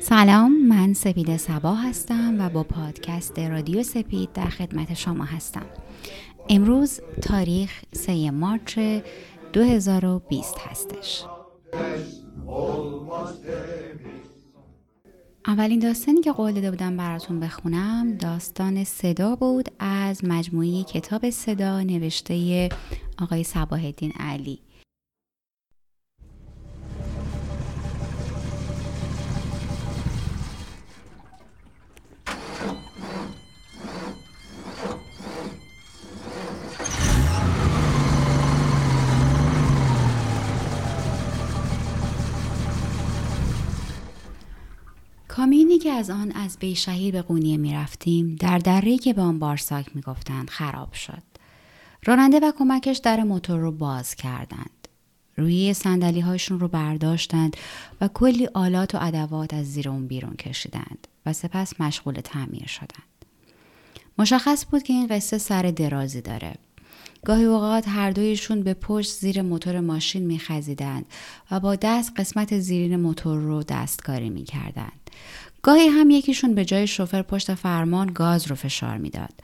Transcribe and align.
سلام 0.00 0.68
من 0.68 0.94
سپید 0.94 1.36
سبا 1.36 1.74
هستم 1.74 2.36
و 2.38 2.48
با 2.48 2.62
پادکست 2.62 3.38
رادیو 3.38 3.82
سپید 3.82 4.32
در 4.32 4.46
خدمت 4.46 4.94
شما 4.94 5.24
هستم. 5.24 5.66
امروز 6.48 7.00
تاریخ 7.22 7.82
3 7.92 8.30
مارچ 8.30 8.78
2020 9.52 10.58
هستش. 10.58 11.24
اولین 15.46 15.78
داستانی 15.78 16.20
که 16.20 16.32
قول 16.32 16.52
داده 16.52 16.70
بودم 16.70 16.96
براتون 16.96 17.40
بخونم 17.40 18.16
داستان 18.16 18.84
صدا 18.84 19.36
بود 19.36 19.68
از 19.78 20.24
مجموعه 20.24 20.82
کتاب 20.82 21.30
صدا 21.30 21.82
نوشته 21.82 22.68
آقای 23.18 23.44
صباح 23.44 23.84
الدین 23.84 24.12
علی. 24.12 24.58
که 45.80 45.90
از 45.90 46.10
آن 46.10 46.32
از 46.32 46.58
بیشهیر 46.58 47.12
به 47.12 47.22
قونیه 47.22 47.56
می 47.56 47.74
رفتیم 47.74 48.36
در 48.40 48.58
دره 48.58 48.98
که 48.98 49.12
به 49.12 49.22
آن 49.22 49.38
بارساک 49.38 49.96
می 49.96 50.02
گفتند 50.02 50.50
خراب 50.50 50.92
شد. 50.92 51.22
راننده 52.04 52.40
و 52.40 52.52
کمکش 52.58 52.96
در 52.96 53.22
موتور 53.22 53.60
رو 53.60 53.72
باز 53.72 54.14
کردند. 54.14 54.88
روی 55.36 55.74
سندلی 55.74 56.20
هایشون 56.20 56.60
رو 56.60 56.68
برداشتند 56.68 57.56
و 58.00 58.08
کلی 58.08 58.48
آلات 58.54 58.94
و 58.94 58.98
ادوات 59.00 59.54
از 59.54 59.72
زیر 59.72 59.88
اون 59.88 60.06
بیرون 60.06 60.36
کشیدند 60.36 61.08
و 61.26 61.32
سپس 61.32 61.80
مشغول 61.80 62.14
تعمیر 62.14 62.66
شدند. 62.66 63.24
مشخص 64.18 64.66
بود 64.70 64.82
که 64.82 64.92
این 64.92 65.06
قصه 65.06 65.38
سر 65.38 65.62
درازی 65.62 66.20
داره. 66.20 66.54
گاهی 67.24 67.44
اوقات 67.44 67.88
هر 67.88 68.10
دویشون 68.10 68.62
به 68.62 68.74
پشت 68.74 69.10
زیر 69.10 69.42
موتور 69.42 69.80
ماشین 69.80 70.22
میخزیدند 70.22 71.06
و 71.50 71.60
با 71.60 71.76
دست 71.76 72.12
قسمت 72.16 72.58
زیرین 72.58 72.96
موتور 72.96 73.38
رو 73.38 73.62
دستکاری 73.62 74.30
می‌کردند. 74.30 75.10
گاهی 75.62 75.86
هم 75.86 76.10
یکیشون 76.10 76.54
به 76.54 76.64
جای 76.64 76.86
شوفر 76.86 77.22
پشت 77.22 77.54
فرمان 77.54 78.06
گاز 78.06 78.46
رو 78.46 78.56
فشار 78.56 78.96
می‌داد 78.96 79.34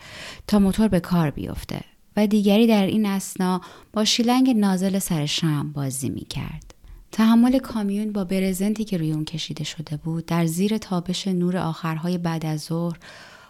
تا 0.46 0.58
موتور 0.58 0.88
به 0.88 1.00
کار 1.00 1.30
بیفته 1.30 1.80
و 2.16 2.26
دیگری 2.26 2.66
در 2.66 2.86
این 2.86 3.06
اسنا 3.06 3.60
با 3.92 4.04
شیلنگ 4.04 4.50
نازل 4.50 4.98
سر 4.98 5.26
شم 5.26 5.72
بازی 5.72 6.08
می‌کرد. 6.08 6.74
تحمل 7.12 7.58
کامیون 7.58 8.12
با 8.12 8.24
برزنتی 8.24 8.84
که 8.84 8.96
روی 8.96 9.12
اون 9.12 9.24
کشیده 9.24 9.64
شده 9.64 9.96
بود 9.96 10.26
در 10.26 10.46
زیر 10.46 10.78
تابش 10.78 11.28
نور 11.28 11.56
آخرهای 11.56 12.18
بعد 12.18 12.46
از 12.46 12.60
ظهر 12.60 12.98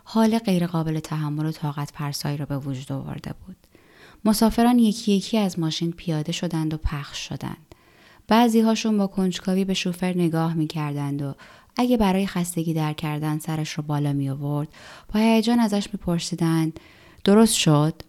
حال 0.04 0.38
غیرقابل 0.38 0.98
تحمل 0.98 1.46
و 1.46 1.52
طاقت 1.52 1.90
فرسایی 1.94 2.36
را 2.36 2.46
به 2.46 2.58
وجود 2.58 2.92
آورده 2.92 3.34
بود. 3.46 3.56
مسافران 4.24 4.78
یکی 4.78 5.12
یکی 5.12 5.38
از 5.38 5.58
ماشین 5.58 5.92
پیاده 5.92 6.32
شدند 6.32 6.74
و 6.74 6.76
پخش 6.76 7.28
شدند. 7.28 7.74
بعضی 8.28 8.60
هاشون 8.60 8.98
با 8.98 9.06
کنجکاوی 9.06 9.64
به 9.64 9.74
شوفر 9.74 10.12
نگاه 10.12 10.54
می 10.54 10.66
کردند 10.66 11.22
و 11.22 11.34
اگه 11.76 11.96
برای 11.96 12.26
خستگی 12.26 12.74
در 12.74 12.92
کردن 12.92 13.38
سرش 13.38 13.72
رو 13.72 13.82
بالا 13.82 14.12
می 14.12 14.30
آورد 14.30 14.68
با 15.14 15.20
هیجان 15.20 15.60
ازش 15.60 15.88
می 15.92 15.98
پرسیدند 15.98 16.80
درست 17.24 17.54
شد؟ 17.54 18.02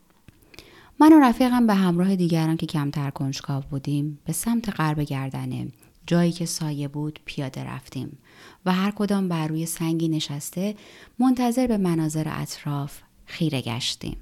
من 1.00 1.14
و 1.14 1.20
رفیقم 1.20 1.68
به 1.68 1.74
همراه 1.74 2.16
دیگران 2.16 2.58
که 2.58 2.66
کمتر 2.66 3.10
کنجکاو 3.10 3.64
بودیم 3.70 4.20
به 4.26 4.34
سمت 4.34 4.70
غرب 4.70 5.02
گردنه 5.02 5.68
جایی 6.08 6.32
که 6.32 6.46
سایه 6.46 6.88
بود 6.88 7.20
پیاده 7.26 7.64
رفتیم 7.64 8.18
و 8.66 8.74
هر 8.74 8.92
کدام 8.92 9.30
بر 9.30 9.48
روی 9.48 9.66
سنگی 9.66 10.08
نشسته 10.08 10.76
منتظر 11.20 11.68
به 11.68 11.78
مناظر 11.78 12.28
اطراف 12.28 13.00
خیره 13.26 13.62
گشتیم. 13.62 14.18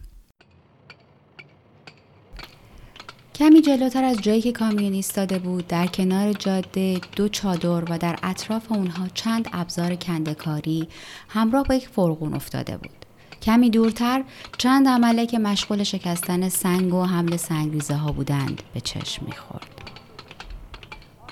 کمی 3.35 3.61
جلوتر 3.61 4.03
از 4.03 4.21
جایی 4.21 4.41
که 4.41 4.51
کامیون 4.51 4.93
ایستاده 4.93 5.39
بود 5.39 5.67
در 5.67 5.87
کنار 5.87 6.33
جاده 6.33 7.01
دو 7.15 7.29
چادر 7.29 7.91
و 7.91 7.97
در 7.97 8.19
اطراف 8.23 8.71
اونها 8.71 9.07
چند 9.13 9.49
ابزار 9.53 9.95
کندکاری 9.95 10.87
همراه 11.29 11.63
با 11.63 11.75
یک 11.75 11.87
فرقون 11.87 12.33
افتاده 12.33 12.77
بود. 12.77 13.05
کمی 13.41 13.69
دورتر 13.69 14.23
چند 14.57 14.87
عمله 14.87 15.25
که 15.25 15.39
مشغول 15.39 15.83
شکستن 15.83 16.49
سنگ 16.49 16.93
و 16.93 17.03
حمل 17.03 17.37
سنگریزه 17.37 17.95
ها 17.95 18.11
بودند 18.11 18.63
به 18.73 18.81
چشم 18.81 19.25
می‌خورد. 19.25 19.81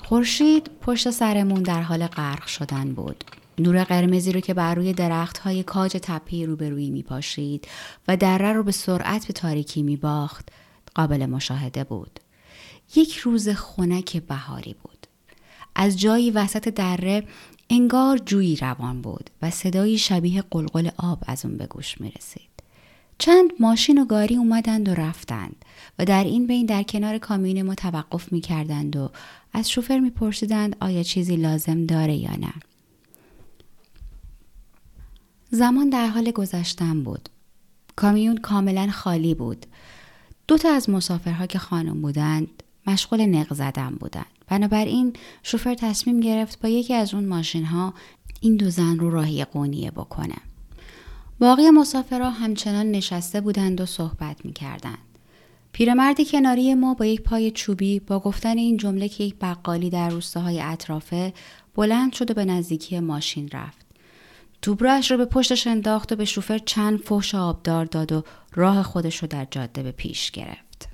خورشید 0.04 0.70
پشت 0.80 1.10
سرمون 1.10 1.62
در 1.62 1.82
حال 1.82 2.06
غرق 2.06 2.46
شدن 2.46 2.92
بود. 2.94 3.24
نور 3.58 3.84
قرمزی 3.84 4.32
رو 4.32 4.40
که 4.40 4.54
بر 4.54 4.74
روی 4.74 4.92
درخت 4.92 5.38
های 5.38 5.62
کاج 5.62 5.96
تپه 6.02 6.46
روبرویی 6.46 6.90
می 6.90 7.02
پاشید 7.02 7.68
و 8.08 8.16
دره 8.16 8.52
رو 8.52 8.62
به 8.62 8.72
سرعت 8.72 9.26
به 9.26 9.32
تاریکی 9.32 9.82
می 9.82 9.96
باخت 9.96 10.48
قابل 10.94 11.26
مشاهده 11.26 11.84
بود. 11.84 12.20
یک 12.96 13.16
روز 13.16 13.48
خنک 13.48 14.16
بهاری 14.16 14.74
بود. 14.82 15.06
از 15.74 16.00
جایی 16.00 16.30
وسط 16.30 16.68
دره 16.68 17.26
انگار 17.70 18.18
جویی 18.18 18.56
روان 18.56 19.02
بود 19.02 19.30
و 19.42 19.50
صدایی 19.50 19.98
شبیه 19.98 20.42
قلقل 20.50 20.90
آب 20.96 21.22
از 21.26 21.44
اون 21.44 21.56
به 21.56 21.66
گوش 21.66 22.00
می 22.00 22.10
رسید. 22.10 22.54
چند 23.18 23.50
ماشین 23.60 24.02
و 24.02 24.04
گاری 24.04 24.36
اومدند 24.36 24.88
و 24.88 24.94
رفتند 24.94 25.64
و 25.98 26.04
در 26.04 26.24
این 26.24 26.46
بین 26.46 26.66
در 26.66 26.82
کنار 26.82 27.18
کامیون 27.18 27.62
ما 27.62 27.74
توقف 27.74 28.32
می 28.32 28.40
کردند 28.40 28.96
و 28.96 29.10
از 29.52 29.70
شوفر 29.70 29.98
می 29.98 30.10
پرسیدند 30.10 30.76
آیا 30.80 31.02
چیزی 31.02 31.36
لازم 31.36 31.86
داره 31.86 32.14
یا 32.14 32.36
نه. 32.36 32.52
زمان 35.50 35.90
در 35.90 36.06
حال 36.06 36.30
گذشتن 36.30 37.02
بود. 37.02 37.28
کامیون 37.96 38.36
کاملا 38.36 38.90
خالی 38.90 39.34
بود. 39.34 39.66
دو 40.48 40.58
تا 40.58 40.70
از 40.70 40.90
مسافرها 40.90 41.46
که 41.46 41.58
خانم 41.58 42.02
بودند 42.02 42.62
مشغول 42.86 43.26
نق 43.26 43.54
زدن 43.54 43.90
بودند. 44.00 44.26
بنابراین 44.48 45.12
شوفر 45.42 45.74
تصمیم 45.74 46.20
گرفت 46.20 46.60
با 46.60 46.68
یکی 46.68 46.94
از 46.94 47.14
اون 47.14 47.24
ماشین 47.24 47.64
ها 47.64 47.94
این 48.40 48.56
دو 48.56 48.70
زن 48.70 48.98
رو 48.98 49.10
راهی 49.10 49.44
قونیه 49.44 49.90
بکنه. 49.90 50.36
باقی 51.38 51.70
مسافرها 51.70 52.30
همچنان 52.30 52.90
نشسته 52.90 53.40
بودند 53.40 53.80
و 53.80 53.86
صحبت 53.86 54.44
می 54.44 54.52
کردند. 54.52 54.98
پیرمردی 55.72 56.24
کناری 56.24 56.74
ما 56.74 56.94
با 56.94 57.06
یک 57.06 57.22
پای 57.22 57.50
چوبی 57.50 58.00
با 58.00 58.18
گفتن 58.20 58.58
این 58.58 58.76
جمله 58.76 59.08
که 59.08 59.24
یک 59.24 59.34
بقالی 59.40 59.90
در 59.90 60.08
روستاهای 60.08 60.60
اطرافه 60.60 61.32
بلند 61.74 62.12
شد 62.12 62.30
و 62.30 62.34
به 62.34 62.44
نزدیکی 62.44 63.00
ماشین 63.00 63.48
رفت. 63.52 63.83
توبرش 64.64 65.10
رو 65.10 65.16
به 65.16 65.24
پشتش 65.24 65.66
انداخت 65.66 66.12
و 66.12 66.16
به 66.16 66.24
شوفر 66.24 66.58
چند 66.58 66.98
فحش 66.98 67.34
آبدار 67.34 67.84
داد 67.84 68.12
و 68.12 68.24
راه 68.54 68.82
خودش 68.82 69.16
رو 69.16 69.28
در 69.28 69.44
جاده 69.50 69.82
به 69.82 69.92
پیش 69.92 70.30
گرفت. 70.30 70.88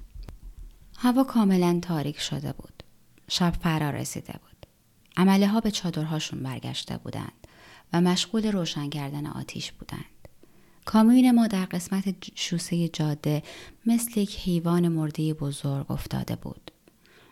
هوا 0.98 1.24
کاملا 1.24 1.78
تاریک 1.82 2.20
شده 2.20 2.52
بود. 2.52 2.82
شب 3.28 3.50
فرا 3.50 3.90
رسیده 3.90 4.32
بود. 4.32 4.66
عمله 5.16 5.46
ها 5.46 5.60
به 5.60 5.70
چادرهاشون 5.70 6.42
برگشته 6.42 6.96
بودند 6.96 7.46
و 7.92 8.00
مشغول 8.00 8.52
روشن 8.52 8.90
کردن 8.90 9.26
آتیش 9.26 9.72
بودند. 9.72 10.28
کامیون 10.84 11.30
ما 11.30 11.46
در 11.46 11.64
قسمت 11.64 12.04
شوسه 12.34 12.88
جاده 12.88 13.42
مثل 13.86 14.20
یک 14.20 14.36
حیوان 14.36 14.88
مرده 14.88 15.34
بزرگ 15.34 15.90
افتاده 15.90 16.36
بود. 16.36 16.70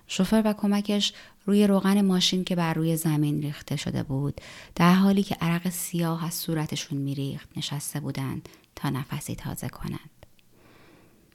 شوفر 0.09 0.43
و 0.45 0.53
کمکش 0.53 1.13
روی 1.47 1.67
روغن 1.67 2.01
ماشین 2.01 2.45
که 2.45 2.57
بر 2.57 2.75
روی 2.75 2.97
زمین 2.97 3.43
ریخته 3.43 3.77
شده 3.77 4.03
بود 4.03 4.41
در 4.75 4.95
حالی 4.95 5.23
که 5.23 5.37
عرق 5.41 5.69
سیاه 5.69 6.25
از 6.25 6.35
صورتشون 6.35 6.99
میریخت 6.99 7.49
نشسته 7.57 8.01
بودند 8.01 8.49
تا 8.77 8.91
نفسی 8.91 9.35
تازه 9.35 9.69
کنند. 9.69 10.11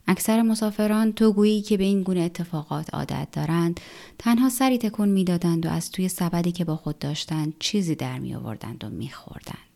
اکثر 0.08 0.42
مسافران 0.42 1.14
تو 1.14 1.34
گویی 1.34 1.62
که 1.62 1.78
به 1.78 1.84
این 1.84 2.04
گونه 2.04 2.20
اتفاقات 2.20 2.94
عادت 2.94 3.28
دارند 3.32 3.80
تنها 4.18 4.50
سری 4.50 4.78
تکون 4.78 5.10
می‌دادند 5.10 5.66
و 5.66 5.70
از 5.70 5.92
توی 5.92 6.10
سبدی 6.10 6.52
که 6.52 6.66
با 6.66 6.76
خود 6.76 7.00
داشتند 7.00 7.54
چیزی 7.60 7.96
در 7.96 8.20
می 8.20 8.36
آوردند 8.36 8.84
و 8.84 8.90
میخوردند. 8.90 9.73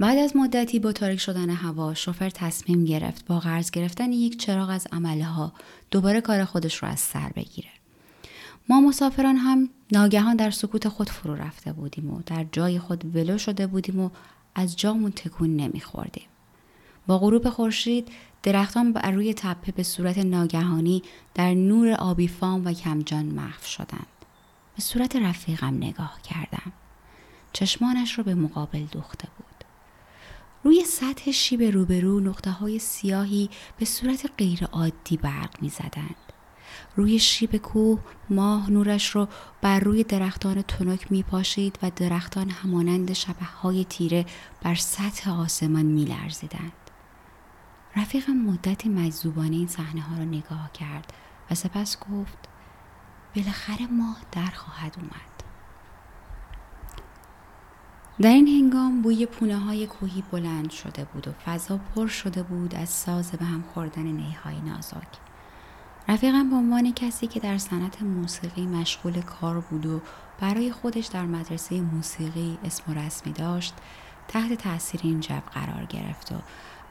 بعد 0.00 0.18
از 0.18 0.36
مدتی 0.36 0.78
با 0.78 0.92
تاریک 0.92 1.20
شدن 1.20 1.50
هوا 1.50 1.94
شوفر 1.94 2.30
تصمیم 2.30 2.84
گرفت 2.84 3.26
با 3.26 3.38
قرض 3.38 3.70
گرفتن 3.70 4.12
یک 4.12 4.38
چراغ 4.38 4.70
از 4.70 4.86
عمله 4.92 5.24
ها 5.24 5.52
دوباره 5.90 6.20
کار 6.20 6.44
خودش 6.44 6.76
رو 6.76 6.88
از 6.88 7.00
سر 7.00 7.28
بگیره. 7.36 7.68
ما 8.68 8.80
مسافران 8.80 9.36
هم 9.36 9.68
ناگهان 9.92 10.36
در 10.36 10.50
سکوت 10.50 10.88
خود 10.88 11.10
فرو 11.10 11.34
رفته 11.34 11.72
بودیم 11.72 12.10
و 12.10 12.20
در 12.26 12.46
جای 12.52 12.78
خود 12.78 13.16
ولو 13.16 13.38
شده 13.38 13.66
بودیم 13.66 14.00
و 14.00 14.10
از 14.54 14.76
جامون 14.76 15.10
تکون 15.10 15.56
نمیخوردیم. 15.56 16.26
با 17.06 17.18
غروب 17.18 17.50
خورشید 17.50 18.08
درختان 18.42 18.92
بر 18.92 19.10
روی 19.10 19.34
تپه 19.34 19.72
به 19.72 19.82
صورت 19.82 20.18
ناگهانی 20.18 21.02
در 21.34 21.54
نور 21.54 21.92
آبی 21.92 22.28
فام 22.28 22.64
و 22.64 22.72
کمجان 22.72 23.24
محو 23.24 23.64
شدند. 23.64 24.06
به 24.76 24.82
صورت 24.82 25.16
رفیقم 25.16 25.74
نگاه 25.74 26.22
کردم. 26.22 26.72
چشمانش 27.52 28.18
را 28.18 28.24
به 28.24 28.34
مقابل 28.34 28.84
دوخته 28.84 29.28
بود. 29.38 29.49
روی 30.64 30.84
سطح 30.84 31.30
شیب 31.30 31.62
روبرو 31.62 32.20
نقطه 32.20 32.50
های 32.50 32.78
سیاهی 32.78 33.50
به 33.78 33.84
صورت 33.84 34.30
غیر 34.38 34.64
عادی 34.64 35.16
برق 35.16 35.62
می 35.62 35.68
زدند. 35.68 36.16
روی 36.96 37.18
شیب 37.18 37.56
کوه 37.56 38.00
ماه 38.30 38.70
نورش 38.70 39.10
رو 39.10 39.28
بر 39.62 39.80
روی 39.80 40.04
درختان 40.04 40.62
تنک 40.62 41.12
می 41.12 41.22
پاشید 41.22 41.78
و 41.82 41.90
درختان 41.96 42.50
همانند 42.50 43.12
شبه 43.12 43.44
های 43.44 43.84
تیره 43.84 44.26
بر 44.62 44.74
سطح 44.74 45.40
آسمان 45.40 45.86
می 45.86 46.04
لرزیدند. 46.04 46.72
رفیقم 47.96 48.32
مدتی 48.32 48.88
مجذوبانه 48.88 49.56
این 49.56 49.68
صحنه 49.68 50.00
ها 50.00 50.16
را 50.16 50.24
نگاه 50.24 50.72
کرد 50.72 51.12
و 51.50 51.54
سپس 51.54 51.98
گفت 51.98 52.38
بالاخره 53.36 53.86
ماه 53.86 54.16
در 54.32 54.50
خواهد 54.50 54.96
اومد. 54.98 55.39
در 58.22 58.30
این 58.30 58.48
هنگام 58.48 59.02
بوی 59.02 59.26
پونه 59.26 59.58
های 59.58 59.86
کوهی 59.86 60.24
بلند 60.30 60.70
شده 60.70 61.04
بود 61.04 61.28
و 61.28 61.32
فضا 61.32 61.80
پر 61.94 62.06
شده 62.06 62.42
بود 62.42 62.74
از 62.74 62.88
ساز 62.88 63.30
به 63.32 63.44
هم 63.44 63.64
خوردن 63.74 64.02
نیهای 64.02 64.60
نازک. 64.60 65.08
رفیقم 66.08 66.50
به 66.50 66.56
عنوان 66.56 66.92
کسی 66.92 67.26
که 67.26 67.40
در 67.40 67.58
صنعت 67.58 68.02
موسیقی 68.02 68.66
مشغول 68.66 69.20
کار 69.20 69.60
بود 69.60 69.86
و 69.86 70.00
برای 70.40 70.72
خودش 70.72 71.06
در 71.06 71.26
مدرسه 71.26 71.80
موسیقی 71.80 72.58
اسم 72.64 72.92
و 72.92 72.94
رسمی 72.94 73.32
داشت 73.32 73.74
تحت 74.28 74.52
تاثیر 74.52 75.00
این 75.04 75.20
جب 75.20 75.42
قرار 75.52 75.84
گرفت 75.84 76.32
و 76.32 76.36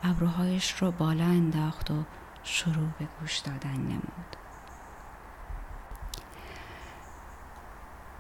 ابروهایش 0.04 0.72
رو 0.72 0.92
بالا 0.92 1.26
انداخت 1.26 1.92
و 1.92 2.04
شروع 2.44 2.90
به 3.00 3.08
گوش 3.20 3.38
دادن 3.38 3.78
نمود. 3.78 4.49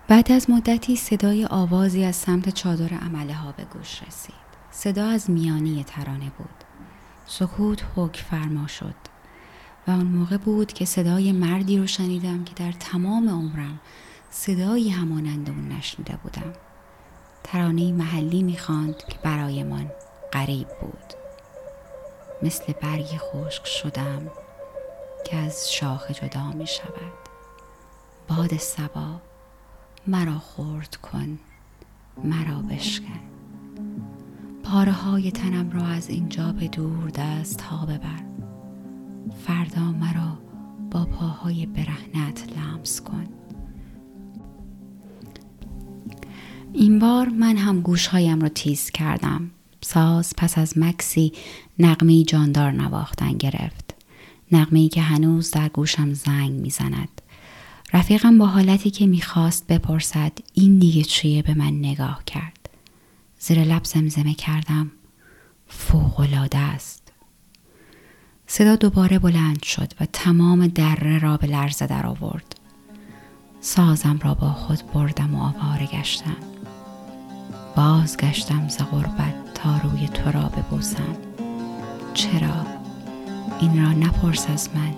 بعد 0.10 0.32
از 0.32 0.50
مدتی 0.50 0.96
صدای 0.96 1.46
آوازی 1.46 2.06
از 2.06 2.16
سمت 2.16 2.50
چادر 2.50 2.94
عمله 2.94 3.34
ها 3.34 3.52
به 3.52 3.64
گوش 3.64 4.04
رسید. 4.04 4.36
صدا 4.72 5.06
از 5.06 5.30
میانی 5.30 5.84
ترانه 5.84 6.32
بود. 6.38 6.64
سکوت 7.26 7.84
حک 7.96 8.26
فرما 8.30 8.68
شد 8.68 8.96
و 9.88 9.92
آن 9.92 10.06
موقع 10.06 10.38
بود 10.38 10.74
که 10.74 10.86
صدای 10.86 11.32
مردی 11.32 11.78
رو 11.78 11.88
شنیدم 11.88 12.44
که 12.44 12.54
در 12.56 12.72
تمام 12.72 13.30
عمرم 13.30 13.80
صدایی 14.30 14.90
همانند 14.90 15.50
اون 15.50 15.68
نشنیده 15.68 16.18
بودم. 16.24 16.54
ترانه 17.44 17.92
محلی 17.92 18.44
می‌خواند 18.44 18.98
که 18.98 19.20
برایمان 19.24 19.92
غریب 20.34 20.68
بود. 20.82 21.14
مثل 22.44 22.74
برگی 22.74 23.18
خشک 23.18 23.66
شدم 23.66 24.32
که 25.26 25.38
از 25.38 25.74
شاخه 25.74 26.14
جدا 26.14 26.52
می 26.52 26.68
شود. 26.68 27.14
باد 28.28 28.58
سبا 28.58 29.29
مرا 30.08 30.40
خورد 30.40 30.96
کن 30.96 31.40
مرا 32.24 32.62
بشکن. 32.62 33.20
پاره 34.64 34.92
های 34.92 35.32
تنم 35.32 35.72
را 35.72 35.86
از 35.86 36.10
اینجا 36.10 36.52
به 36.52 36.68
دور 36.68 37.10
دست 37.10 37.62
ها 37.62 37.86
ببر. 37.86 38.24
فردا 39.46 39.92
مرا 39.92 40.38
با 40.92 41.06
پاهای 41.06 41.66
برهنت 41.66 42.58
لمس 42.58 43.02
کن. 43.02 43.28
این 46.74 47.00
بار 47.00 47.30
من 47.30 47.58
هم 47.58 47.82
گوشهایم 47.82 48.42
را 48.42 48.50
تیز 48.50 48.90
کردم. 48.90 49.52
ساز 49.82 50.34
پس 50.38 50.58
از 50.58 50.78
مکسی 50.78 51.34
نقمی 51.80 52.24
جاندار 52.24 52.72
نواختن 52.72 53.32
گرفت. 53.32 53.96
نقمی 54.52 54.90
که 54.90 55.02
هنوز 55.02 55.52
در 55.52 55.70
گوشم 55.70 56.14
زنگ 56.14 56.52
می‌زند. 56.52 57.22
رفیقم 57.94 58.38
با 58.38 58.46
حالتی 58.46 58.90
که 58.90 59.08
می‌خواست 59.08 59.68
بپرسد 59.68 60.32
این 60.54 60.80
دیگه 60.80 61.04
چیه 61.04 61.42
به 61.42 61.54
من 61.54 61.80
نگاه 61.80 62.24
کرد. 62.26 62.70
زیر 63.40 63.64
لب 63.64 63.84
زمزمه 63.84 64.34
کردم 64.34 64.92
فوقلاده 65.68 66.58
است. 66.58 67.12
صدا 68.48 68.76
دوباره 68.76 69.20
بلند 69.20 69.64
شد 69.64 69.94
و 70.02 70.06
تمام 70.14 70.68
دره 70.68 71.20
را 71.20 71.38
به 71.38 71.48
لرزه 71.48 71.88
در 71.88 72.06
آورد. 72.06 72.56
سازم 73.62 74.20
را 74.24 74.34
با 74.34 74.54
خود 74.54 74.92
بردم 74.94 75.36
و 75.36 75.44
آواره 75.44 75.86
گشتم. 75.86 76.38
بازگشتم 77.76 78.68
ز 78.68 78.78
غربت 78.78 79.54
تا 79.54 79.78
روی 79.78 80.08
تو 80.08 80.32
را 80.32 80.50
ببوسم. 80.50 81.18
چرا؟ 82.14 82.66
این 83.60 83.84
را 83.84 83.92
نپرس 83.92 84.50
از 84.50 84.70
من 84.76 84.94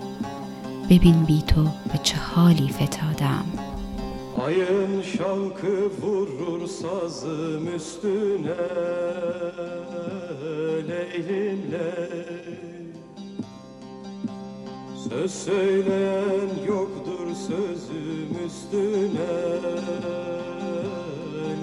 ببین 0.89 1.23
بی 1.23 1.41
تو 1.41 1.63
به 1.63 1.97
چه 2.03 2.17
حالی 2.17 2.67
فتادم 2.67 3.45
Ayın 4.45 5.01
şalkı 5.01 5.89
vurur 6.01 6.67
sazım 6.67 7.75
üstüne 7.75 8.55
Leylim 10.87 11.71
ley 11.71 12.87
Söz 15.09 15.31
söyleyen 15.31 16.49
yoktur 16.67 17.27
sözüm 17.47 18.45
üstüne 18.45 19.33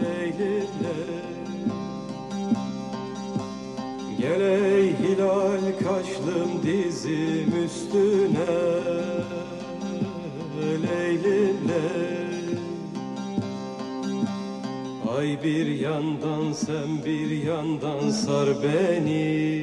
Leylim 0.02 1.07
Gel 4.21 4.41
hilal 4.99 5.79
kaşlım 5.83 6.63
dizim 6.63 7.63
üstüne. 7.65 8.55
Leylim 10.61 11.57
ley. 11.69 12.59
Ay 15.17 15.43
bir 15.43 15.65
yandan 15.65 16.51
sen 16.51 17.05
bir 17.05 17.43
yandan 17.43 18.09
sar 18.09 18.49
beni 18.63 19.58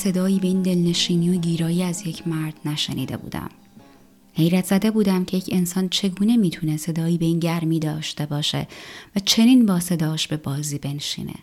صدایی 0.00 0.38
به 0.38 0.46
این 0.48 0.62
دلنشینی 0.62 1.36
و 1.36 1.40
گیرایی 1.40 1.82
از 1.82 2.06
یک 2.06 2.28
مرد 2.28 2.54
نشنیده 2.64 3.16
بودم. 3.16 3.50
حیرت 4.34 4.64
زده 4.64 4.90
بودم 4.90 5.24
که 5.24 5.36
یک 5.36 5.48
انسان 5.52 5.88
چگونه 5.88 6.36
می‌تونه 6.36 6.76
صدایی 6.76 7.18
به 7.18 7.24
این 7.24 7.38
گرمی 7.38 7.78
داشته 7.78 8.26
باشه 8.26 8.68
و 9.16 9.20
چنین 9.24 9.66
با 9.66 9.80
صداش 9.80 10.28
به 10.28 10.36
بازی 10.36 10.78
بنشینه. 10.78 11.34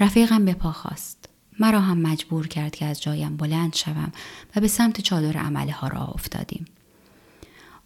رفیقم 0.00 0.44
به 0.44 0.54
پا 0.54 0.72
خواست. 0.72 1.28
مرا 1.60 1.80
هم 1.80 1.98
مجبور 1.98 2.48
کرد 2.48 2.76
که 2.76 2.84
از 2.84 3.02
جایم 3.02 3.36
بلند 3.36 3.74
شوم 3.74 4.12
و 4.56 4.60
به 4.60 4.68
سمت 4.68 5.00
چادر 5.00 5.36
عمله 5.36 5.72
ها 5.72 5.88
را 5.88 6.04
افتادیم. 6.04 6.64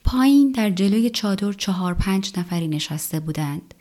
پایین 0.05 0.53
در 0.53 0.71
جلوی 0.71 1.11
چادر 1.11 1.53
چهار 1.53 1.95
پنج 1.95 2.33
نفری 2.39 2.69
نشسته 2.69 3.21
بودند. 3.21 3.75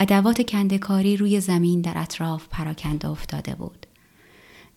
ادوات 0.00 0.42
کندکاری 0.42 1.16
روی 1.16 1.40
زمین 1.40 1.80
در 1.80 1.92
اطراف 1.96 2.46
پراکنده 2.50 3.08
افتاده 3.08 3.54
بود. 3.54 3.86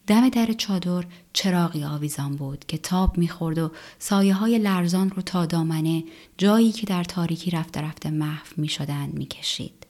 دم 0.08 0.30
در 0.30 0.46
چادر 0.46 1.04
چراغی 1.34 1.84
آویزان 1.84 2.36
بود 2.36 2.66
که 2.68 2.78
تاب 2.78 3.18
می‌خورد 3.18 3.58
و 3.58 3.72
سایه 4.00 4.34
های 4.34 4.58
لرزان 4.58 5.10
رو 5.10 5.22
تا 5.22 5.46
دامنه 5.46 6.04
جایی 6.38 6.72
که 6.72 6.88
در 6.88 7.04
تاریکی 7.04 7.52
رفته 7.52 7.82
رفته 7.82 8.10
محو 8.10 8.46
می 8.58 8.68
شدن 8.68 9.10
می 9.14 9.26
کشید. 9.26 9.86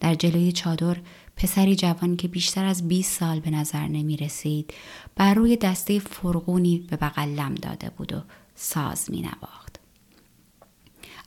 در 0.00 0.14
جلوی 0.14 0.52
چادر 0.52 0.96
پسری 1.36 1.76
جوان 1.76 2.16
که 2.16 2.28
بیشتر 2.28 2.64
از 2.64 2.88
20 2.88 3.18
سال 3.20 3.40
به 3.40 3.50
نظر 3.50 3.86
نمی 3.86 4.16
رسید 4.16 4.74
بر 5.16 5.34
روی 5.34 5.56
دسته 5.56 5.98
فرغونی 5.98 6.86
به 6.90 6.96
بغل 6.96 7.28
لم 7.28 7.54
داده 7.54 7.90
بود 7.90 8.12
و 8.12 8.22
ساز 8.54 9.10
می 9.10 9.22
نواخت. 9.22 9.80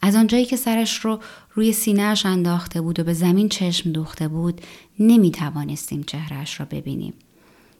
از 0.02 0.16
آنجایی 0.16 0.46
که 0.46 0.56
سرش 0.56 1.00
رو 1.00 1.20
روی 1.54 1.74
سینهش 1.74 2.26
انداخته 2.26 2.82
بود 2.82 3.00
و 3.00 3.04
به 3.04 3.14
زمین 3.14 3.50
چشم 3.50 3.92
دوخته 3.92 4.28
بود 4.28 4.62
نمی 5.00 5.32
توانستیم 5.32 6.04
چهرش 6.04 6.60
را 6.60 6.66
ببینیم. 6.66 7.14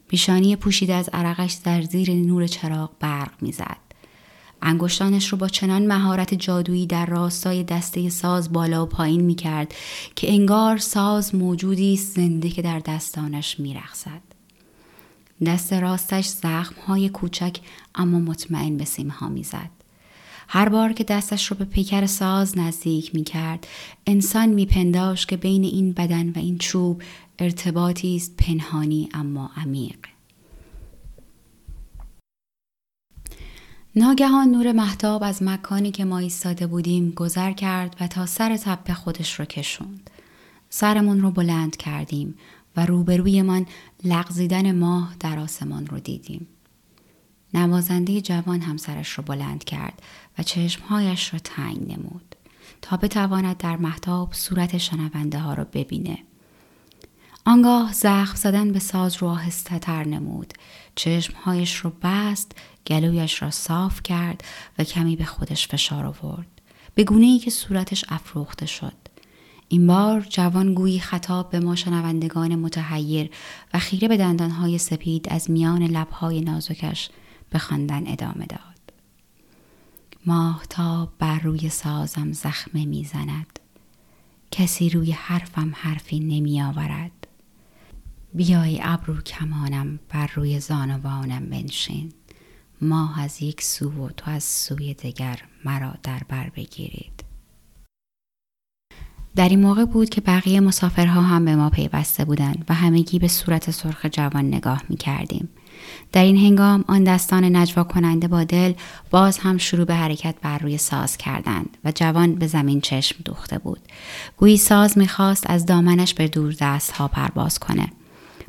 پیشانی 0.08 0.56
پوشیده 0.56 0.94
از 0.94 1.08
عرقش 1.12 1.52
در 1.64 1.82
زیر 1.82 2.12
نور 2.12 2.46
چراغ 2.46 2.90
برق 3.00 3.32
می‌زد. 3.40 3.76
انگشتانش 4.62 5.28
رو 5.28 5.38
با 5.38 5.48
چنان 5.48 5.86
مهارت 5.86 6.34
جادویی 6.34 6.86
در 6.86 7.06
راستای 7.06 7.64
دسته 7.64 8.08
ساز 8.08 8.52
بالا 8.52 8.82
و 8.82 8.86
پایین 8.86 9.20
می 9.20 9.34
کرد 9.34 9.74
که 10.16 10.32
انگار 10.32 10.78
ساز 10.78 11.34
موجودی 11.34 11.96
زنده 11.96 12.50
که 12.50 12.62
در 12.62 12.78
دستانش 12.78 13.60
می 13.60 13.74
رخصد. 13.74 14.20
دست 15.46 15.72
راستش 15.72 16.26
زخم 16.26 16.74
های 16.86 17.08
کوچک 17.08 17.56
اما 17.94 18.18
مطمئن 18.18 18.76
به 18.76 18.84
سیم 18.84 19.08
ها 19.08 19.28
می 19.28 19.42
زد. 19.42 19.77
هر 20.48 20.68
بار 20.68 20.92
که 20.92 21.04
دستش 21.04 21.46
رو 21.46 21.56
به 21.56 21.64
پیکر 21.64 22.06
ساز 22.06 22.58
نزدیک 22.58 23.14
می 23.14 23.24
کرد 23.24 23.66
انسان 24.06 24.48
می 24.48 24.66
پنداش 24.66 25.26
که 25.26 25.36
بین 25.36 25.64
این 25.64 25.92
بدن 25.92 26.28
و 26.28 26.38
این 26.38 26.58
چوب 26.58 27.02
ارتباطی 27.38 28.16
است 28.16 28.36
پنهانی 28.36 29.08
اما 29.14 29.50
عمیق 29.56 29.98
ناگهان 33.96 34.48
نور 34.48 34.72
محتاب 34.72 35.22
از 35.22 35.42
مکانی 35.42 35.90
که 35.90 36.04
ما 36.04 36.18
ایستاده 36.18 36.66
بودیم 36.66 37.10
گذر 37.10 37.52
کرد 37.52 37.96
و 38.00 38.06
تا 38.06 38.26
سر 38.26 38.56
تپه 38.56 38.94
خودش 38.94 39.40
رو 39.40 39.44
کشوند. 39.44 40.10
سرمون 40.70 41.20
رو 41.20 41.30
بلند 41.30 41.76
کردیم 41.76 42.34
و 42.76 42.86
روبروی 42.86 43.42
من 43.42 43.66
لغزیدن 44.04 44.78
ماه 44.78 45.16
در 45.20 45.38
آسمان 45.38 45.86
رو 45.86 45.98
دیدیم. 45.98 46.46
نوازنده 47.54 48.20
جوان 48.20 48.60
همسرش 48.60 49.08
رو 49.08 49.24
بلند 49.24 49.64
کرد 49.64 50.02
و 50.38 50.42
چشمهایش 50.42 51.32
را 51.32 51.38
تنگ 51.38 51.92
نمود 51.92 52.34
تا 52.82 52.96
بتواند 52.96 53.56
در 53.56 53.76
محتاب 53.76 54.32
صورت 54.32 54.78
شنونده 54.78 55.38
ها 55.38 55.54
را 55.54 55.64
ببینه. 55.64 56.18
آنگاه 57.44 57.92
زخم 57.92 58.36
زدن 58.36 58.72
به 58.72 58.78
ساز 58.78 59.16
رو 59.16 59.28
آهسته 59.28 59.78
تر 59.78 60.04
نمود. 60.04 60.52
چشمهایش 60.94 61.76
رو 61.76 61.92
بست، 62.02 62.52
گلویش 62.86 63.42
را 63.42 63.50
صاف 63.50 64.02
کرد 64.02 64.44
و 64.78 64.84
کمی 64.84 65.16
به 65.16 65.24
خودش 65.24 65.68
فشار 65.68 66.06
آورد. 66.06 66.46
به 66.94 67.04
گونه 67.04 67.26
ای 67.26 67.38
که 67.38 67.50
صورتش 67.50 68.04
افروخته 68.08 68.66
شد. 68.66 68.92
این 69.68 69.86
بار 69.86 70.20
جوان 70.20 70.74
گویی 70.74 71.00
خطاب 71.00 71.50
به 71.50 71.60
ما 71.60 71.76
شنوندگان 71.76 72.54
متحیر 72.56 73.30
و 73.74 73.78
خیره 73.78 74.08
به 74.08 74.16
دندانهای 74.16 74.78
سپید 74.78 75.28
از 75.30 75.50
میان 75.50 75.82
لبهای 75.82 76.40
نازکش 76.40 77.10
به 77.50 77.58
خواندن 77.58 78.06
ادامه 78.06 78.46
داد. 78.46 78.77
ماهتاب 80.26 81.12
بر 81.18 81.38
روی 81.38 81.68
سازم 81.68 82.32
زخمه 82.32 82.86
می‌زند. 82.86 83.58
کسی 84.50 84.90
روی 84.90 85.12
حرفم 85.12 85.72
حرفی 85.74 86.20
نمی 86.20 86.62
آورد. 86.62 87.26
بیای 88.34 88.80
ابرو 88.82 89.20
کمانم 89.20 89.98
بر 90.08 90.30
روی 90.34 90.60
زانوانم 90.60 91.46
بنشین 91.46 92.12
ماه 92.80 93.20
از 93.20 93.42
یک 93.42 93.62
سو 93.62 93.90
و 93.90 94.10
تو 94.10 94.30
از 94.30 94.44
سوی 94.44 94.94
دگر 94.94 95.42
مرا 95.64 95.94
در 96.02 96.22
بر 96.28 96.50
بگیرید 96.50 97.17
در 99.36 99.48
این 99.48 99.60
موقع 99.60 99.84
بود 99.84 100.08
که 100.08 100.20
بقیه 100.20 100.60
مسافرها 100.60 101.22
هم 101.22 101.44
به 101.44 101.56
ما 101.56 101.70
پیوسته 101.70 102.24
بودند 102.24 102.64
و 102.68 102.74
همگی 102.74 103.18
به 103.18 103.28
صورت 103.28 103.70
سرخ 103.70 104.06
جوان 104.06 104.44
نگاه 104.44 104.82
می 104.88 104.96
کردیم. 104.96 105.48
در 106.12 106.24
این 106.24 106.36
هنگام 106.36 106.84
آن 106.88 107.04
دستان 107.04 107.56
نجوا 107.56 107.84
کننده 107.84 108.28
با 108.28 108.44
دل 108.44 108.72
باز 109.10 109.38
هم 109.38 109.58
شروع 109.58 109.84
به 109.84 109.94
حرکت 109.94 110.34
بر 110.42 110.58
روی 110.58 110.78
ساز 110.78 111.16
کردند 111.16 111.76
و 111.84 111.92
جوان 111.94 112.34
به 112.34 112.46
زمین 112.46 112.80
چشم 112.80 113.16
دوخته 113.24 113.58
بود. 113.58 113.80
گویی 114.36 114.56
ساز 114.56 114.98
می‌خواست 114.98 115.50
از 115.50 115.66
دامنش 115.66 116.14
به 116.14 116.28
دور 116.28 116.54
دست 116.60 116.92
ها 116.92 117.08
پرواز 117.08 117.58
کنه. 117.58 117.92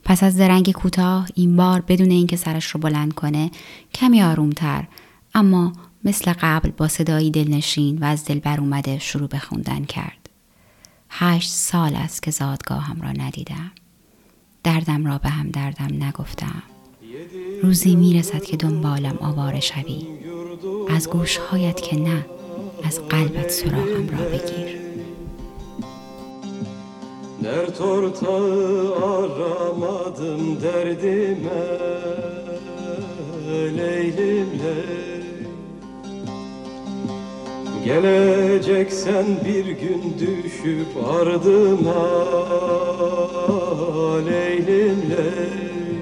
پس 0.04 0.24
از 0.24 0.38
درنگ 0.38 0.72
کوتاه 0.72 1.28
این 1.36 1.56
بار 1.56 1.84
بدون 1.88 2.12
اینکه 2.12 2.36
سرش 2.36 2.66
رو 2.66 2.80
بلند 2.80 3.14
کنه 3.14 3.52
کمی 3.94 4.22
آرومتر 4.22 4.88
اما 5.36 5.74
مثل 6.04 6.34
قبل 6.42 6.70
با 6.70 6.88
صدایی 6.88 7.32
دلنشین 7.32 7.98
و 7.98 8.06
از 8.06 8.26
دل 8.26 8.40
بر 8.40 8.60
اومده 8.60 9.00
شروع 9.00 9.28
به 9.28 9.40
خوندن 9.40 9.86
کرد. 9.86 10.19
هشت 11.10 11.52
سال 11.52 11.96
است 11.96 12.24
که 12.24 12.32
زادگاهم 12.32 13.02
را 13.02 13.12
ندیدم. 13.12 13.72
دردم 14.64 15.06
را 15.06 15.18
به 15.18 15.30
هم 15.30 15.50
دردم 15.50 16.04
نگفتم. 16.04 16.64
روزی 17.64 17.96
می‌رسد 17.96 18.44
که 18.44 18.58
دنبالم 18.58 19.18
آواره 19.22 19.60
شوی. 19.60 20.08
از 20.90 21.10
گوشهایت 21.10 21.82
که 21.82 22.00
نه 22.00 22.26
از 22.84 23.00
قلبت 23.00 23.50
سراغم 23.50 24.10
را 24.10 24.26
بگیر. 24.30 24.80
Dert 27.44 27.82
ortağı 27.82 28.96
aramadım 28.96 30.62
derdime 30.62 31.62
Leylim 33.78 34.50
ley 34.62 35.19
Geleceksen 37.90 39.26
bir 39.46 39.66
gün 39.66 40.16
düşüp 40.20 40.88
ardıma 41.12 42.10
Leylim 44.26 45.02
ley 45.10 46.00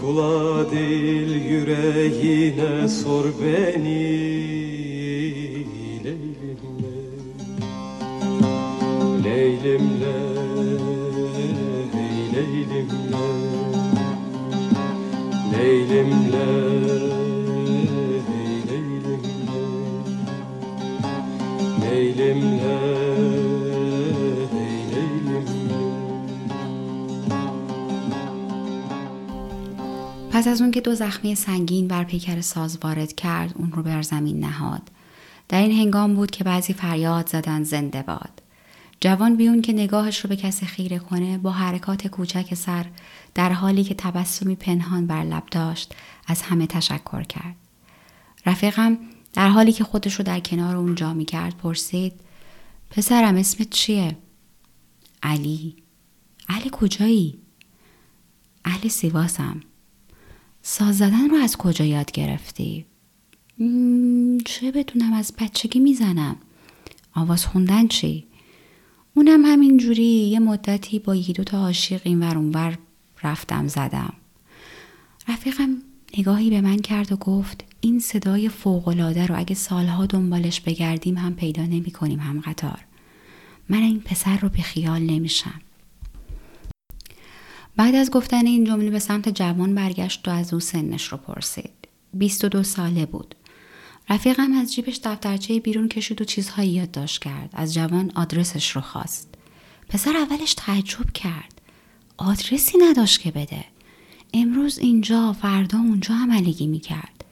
Kula 0.00 0.70
değil 0.70 1.44
yüreğine 1.44 2.88
sor 2.88 3.24
beni 3.24 4.32
Leylim 9.24 9.90
ley, 10.00 10.78
leylim 15.52 16.32
ley 16.32 16.61
پس 30.42 30.48
از 30.48 30.60
اون 30.60 30.70
که 30.70 30.80
دو 30.80 30.94
زخمی 30.94 31.34
سنگین 31.34 31.88
بر 31.88 32.04
پیکر 32.04 32.40
ساز 32.40 32.78
وارد 32.82 33.12
کرد 33.12 33.54
اون 33.56 33.72
رو 33.72 33.82
بر 33.82 34.02
زمین 34.02 34.40
نهاد 34.40 34.82
در 35.48 35.58
این 35.62 35.72
هنگام 35.72 36.14
بود 36.14 36.30
که 36.30 36.44
بعضی 36.44 36.72
فریاد 36.72 37.28
زدن 37.28 37.62
زنده 37.62 38.02
باد 38.02 38.42
جوان 39.00 39.36
بیون 39.36 39.62
که 39.62 39.72
نگاهش 39.72 40.20
رو 40.20 40.28
به 40.28 40.36
کسی 40.36 40.66
خیره 40.66 40.98
کنه 40.98 41.38
با 41.38 41.50
حرکات 41.50 42.06
کوچک 42.06 42.54
سر 42.54 42.86
در 43.34 43.52
حالی 43.52 43.84
که 43.84 43.94
تبسمی 43.94 44.54
پنهان 44.54 45.06
بر 45.06 45.24
لب 45.24 45.44
داشت 45.50 45.94
از 46.26 46.42
همه 46.42 46.66
تشکر 46.66 47.22
کرد. 47.22 47.56
رفیقم 48.46 48.98
در 49.32 49.48
حالی 49.48 49.72
که 49.72 49.84
خودش 49.84 50.14
رو 50.14 50.24
در 50.24 50.40
کنار 50.40 50.76
اون 50.76 50.94
جا 50.94 51.14
می 51.14 51.24
کرد 51.24 51.56
پرسید 51.56 52.12
پسرم 52.90 53.36
اسمت 53.36 53.70
چیه؟ 53.70 54.16
علی 55.22 55.76
علی 56.48 56.70
کجایی؟ 56.72 57.38
علی 58.64 58.88
سیواسم 58.88 59.60
ساز 60.62 60.98
زدن 60.98 61.30
رو 61.30 61.36
از 61.36 61.56
کجا 61.56 61.84
یاد 61.84 62.12
گرفتی؟ 62.12 62.84
چه 64.44 64.72
بدونم 64.74 65.12
از 65.12 65.32
بچگی 65.38 65.78
می‌زنم 65.78 66.36
آواز 67.14 67.46
خوندن 67.46 67.88
چی؟ 67.88 68.26
اونم 69.14 69.44
همین 69.44 69.76
جوری 69.76 70.04
یه 70.04 70.38
مدتی 70.38 70.98
با 70.98 71.14
یکی 71.14 71.32
دو 71.32 71.44
تا 71.44 71.58
عاشق 71.58 72.00
این 72.04 72.20
ور 72.20 72.38
اونور 72.38 72.78
رفتم 73.22 73.68
زدم 73.68 74.12
رفیقم 75.28 75.76
نگاهی 76.18 76.50
به 76.50 76.60
من 76.60 76.76
کرد 76.76 77.12
و 77.12 77.16
گفت 77.16 77.64
این 77.80 77.98
صدای 77.98 78.48
فوقالعاده 78.48 79.26
رو 79.26 79.38
اگه 79.38 79.54
سالها 79.54 80.06
دنبالش 80.06 80.60
بگردیم 80.60 81.16
هم 81.16 81.34
پیدا 81.34 81.62
نمی 81.62 81.90
کنیم 81.90 82.20
هم 82.20 82.40
قطار 82.40 82.78
من 83.68 83.78
این 83.82 84.00
پسر 84.00 84.36
رو 84.36 84.48
به 84.48 84.62
خیال 84.62 85.02
نمیشم 85.02 85.60
بعد 87.76 87.94
از 87.94 88.10
گفتن 88.10 88.46
این 88.46 88.64
جمله 88.64 88.90
به 88.90 88.98
سمت 88.98 89.28
جوان 89.28 89.74
برگشت 89.74 90.28
و 90.28 90.30
از 90.30 90.54
او 90.54 90.60
سنش 90.60 91.04
رو 91.04 91.18
پرسید. 91.18 91.70
22 92.14 92.62
ساله 92.62 93.06
بود. 93.06 93.34
رفیقم 94.10 94.52
از 94.52 94.74
جیبش 94.74 95.00
دفترچه 95.04 95.60
بیرون 95.60 95.88
کشید 95.88 96.20
و 96.20 96.24
چیزهایی 96.24 96.70
یادداشت 96.70 97.22
کرد. 97.22 97.50
از 97.52 97.74
جوان 97.74 98.12
آدرسش 98.14 98.70
رو 98.70 98.80
خواست. 98.80 99.28
پسر 99.88 100.16
اولش 100.16 100.54
تعجب 100.54 101.12
کرد. 101.14 101.60
آدرسی 102.16 102.78
نداشت 102.78 103.20
که 103.20 103.30
بده. 103.30 103.64
امروز 104.34 104.78
اینجا 104.78 105.32
فردا 105.32 105.78
اونجا 105.78 106.14
عملگی 106.14 106.66
می‌کرد. 106.66 107.24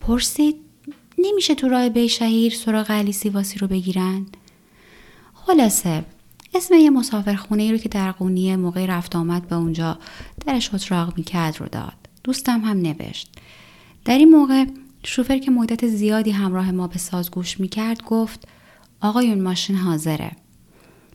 پرسید 0.00 0.56
نمیشه 1.18 1.54
تو 1.54 1.68
راه 1.68 1.88
بی 1.88 2.08
شهیر 2.08 2.54
سراغ 2.54 2.90
علی 2.90 3.12
سیواسی 3.12 3.58
رو 3.58 3.66
بگیرن؟ 3.66 4.26
خلاصه 5.34 6.04
اسم 6.54 6.74
یه 6.74 6.90
مسافرخونه 6.90 7.62
ای 7.62 7.72
رو 7.72 7.78
که 7.78 7.88
در 7.88 8.12
قونیه 8.12 8.56
موقع 8.56 8.86
رفت 8.86 9.16
آمد 9.16 9.48
به 9.48 9.56
اونجا 9.56 9.98
درش 10.46 10.74
اتراق 10.74 11.16
می‌کرد 11.16 11.60
رو 11.60 11.68
داد. 11.68 11.94
دوستم 12.24 12.60
هم 12.60 12.78
نوشت. 12.78 13.28
در 14.04 14.18
این 14.18 14.30
موقع 14.30 14.64
شوفر 15.04 15.38
که 15.38 15.50
مدت 15.50 15.86
زیادی 15.86 16.30
همراه 16.30 16.70
ما 16.70 16.86
به 16.86 16.98
ساز 16.98 17.30
گوش 17.30 17.60
می‌کرد 17.60 18.02
گفت 18.02 18.48
آقایون 19.00 19.40
ماشین 19.40 19.76
حاضره. 19.76 20.30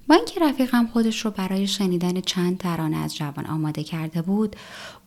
با 0.08 0.16
اینکه 0.16 0.40
رفیقم 0.40 0.88
خودش 0.88 1.26
رو 1.26 1.32
برای 1.32 1.68
شنیدن 1.68 2.22
چند 2.22 2.58
ترانه 2.58 2.98
از 2.98 3.16
جوان 3.16 3.46
آماده 3.46 3.84
کرده 3.84 4.22
بود 4.22 4.56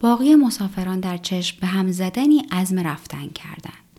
باقی 0.00 0.34
مسافران 0.34 1.00
در 1.00 1.16
چشم 1.16 1.56
به 1.60 1.66
هم 1.66 1.92
زدنی 1.92 2.42
عزم 2.50 2.78
رفتن 2.78 3.28
کردن. 3.28 3.89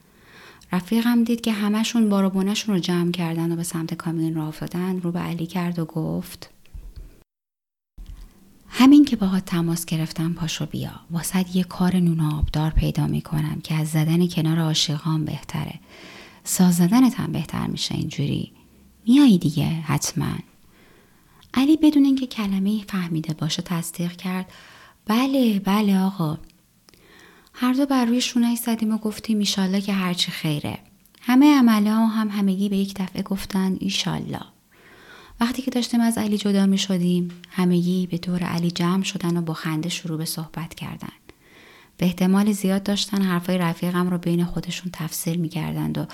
رفیقم 0.71 1.23
دید 1.23 1.41
که 1.41 1.51
همشون 1.51 2.09
باروبونشون 2.09 2.75
رو 2.75 2.81
جمع 2.81 3.11
کردن 3.11 3.51
و 3.51 3.55
به 3.55 3.63
سمت 3.63 3.93
کامیون 3.93 4.35
را 4.35 4.47
افتادن 4.47 5.01
رو 5.01 5.11
به 5.11 5.19
علی 5.19 5.45
کرد 5.45 5.79
و 5.79 5.85
گفت 5.85 6.49
همین 8.69 9.05
که 9.05 9.15
باهات 9.15 9.45
تماس 9.45 9.85
گرفتم 9.85 10.33
پاشو 10.33 10.65
بیا. 10.65 10.91
واسد 11.11 11.55
یه 11.55 11.63
کار 11.63 11.95
نون 11.95 12.19
آبدار 12.19 12.71
پیدا 12.71 13.07
می‌کنم 13.07 13.61
که 13.63 13.75
از 13.75 13.87
زدن 13.87 14.27
کنار 14.27 14.59
عاشقان 14.59 15.25
بهتره. 15.25 15.79
ساز 16.43 16.75
زدنت 16.75 17.19
هم 17.19 17.31
بهتر 17.31 17.67
میشه 17.67 17.95
اینجوری. 17.95 18.51
میایی 19.07 19.37
دیگه 19.37 19.65
حتما. 19.65 20.35
علی 21.53 21.77
بدون 21.77 22.05
اینکه 22.05 22.27
کلمه 22.27 22.83
فهمیده 22.87 23.33
باشه 23.33 23.61
تصدیق 23.61 24.11
کرد 24.11 24.51
بله 25.05 25.59
بله 25.59 25.99
آقا. 25.99 26.37
هر 27.61 27.73
دو 27.73 27.85
بر 27.85 28.05
روی 28.05 28.21
شونهش 28.21 28.57
زدیم 28.57 28.93
و 28.93 28.97
گفتیم 28.97 29.39
ایشالله 29.39 29.81
که 29.81 29.93
هرچی 29.93 30.31
خیره. 30.31 30.77
همه 31.21 31.57
عمله 31.57 31.93
ها 31.93 32.05
هم 32.05 32.29
همگی 32.29 32.69
به 32.69 32.77
یک 32.77 32.95
دفعه 32.95 33.21
گفتن 33.21 33.77
ایشالله. 33.79 34.41
وقتی 35.39 35.61
که 35.61 35.71
داشتیم 35.71 36.01
از 36.01 36.17
علی 36.17 36.37
جدا 36.37 36.65
می 36.65 36.77
شدیم 36.77 37.29
همگی 37.49 38.07
به 38.07 38.17
دور 38.17 38.43
علی 38.43 38.71
جمع 38.71 39.03
شدن 39.03 39.37
و 39.37 39.41
با 39.41 39.53
خنده 39.53 39.89
شروع 39.89 40.17
به 40.17 40.25
صحبت 40.25 40.75
کردن. 40.75 41.13
به 41.97 42.05
احتمال 42.05 42.51
زیاد 42.51 42.83
داشتن 42.83 43.21
حرفای 43.21 43.57
رفیقم 43.57 44.09
رو 44.09 44.17
بین 44.17 44.45
خودشون 44.45 44.91
تفسیر 44.93 45.37
می 45.37 45.49
کردند 45.49 45.97
و 45.97 46.05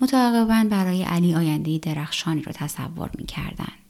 متعاقبا 0.00 0.66
برای 0.70 1.02
علی 1.02 1.34
آینده 1.34 1.78
درخشانی 1.78 2.42
رو 2.42 2.52
تصور 2.52 3.10
می 3.18 3.24
کردند. 3.24 3.85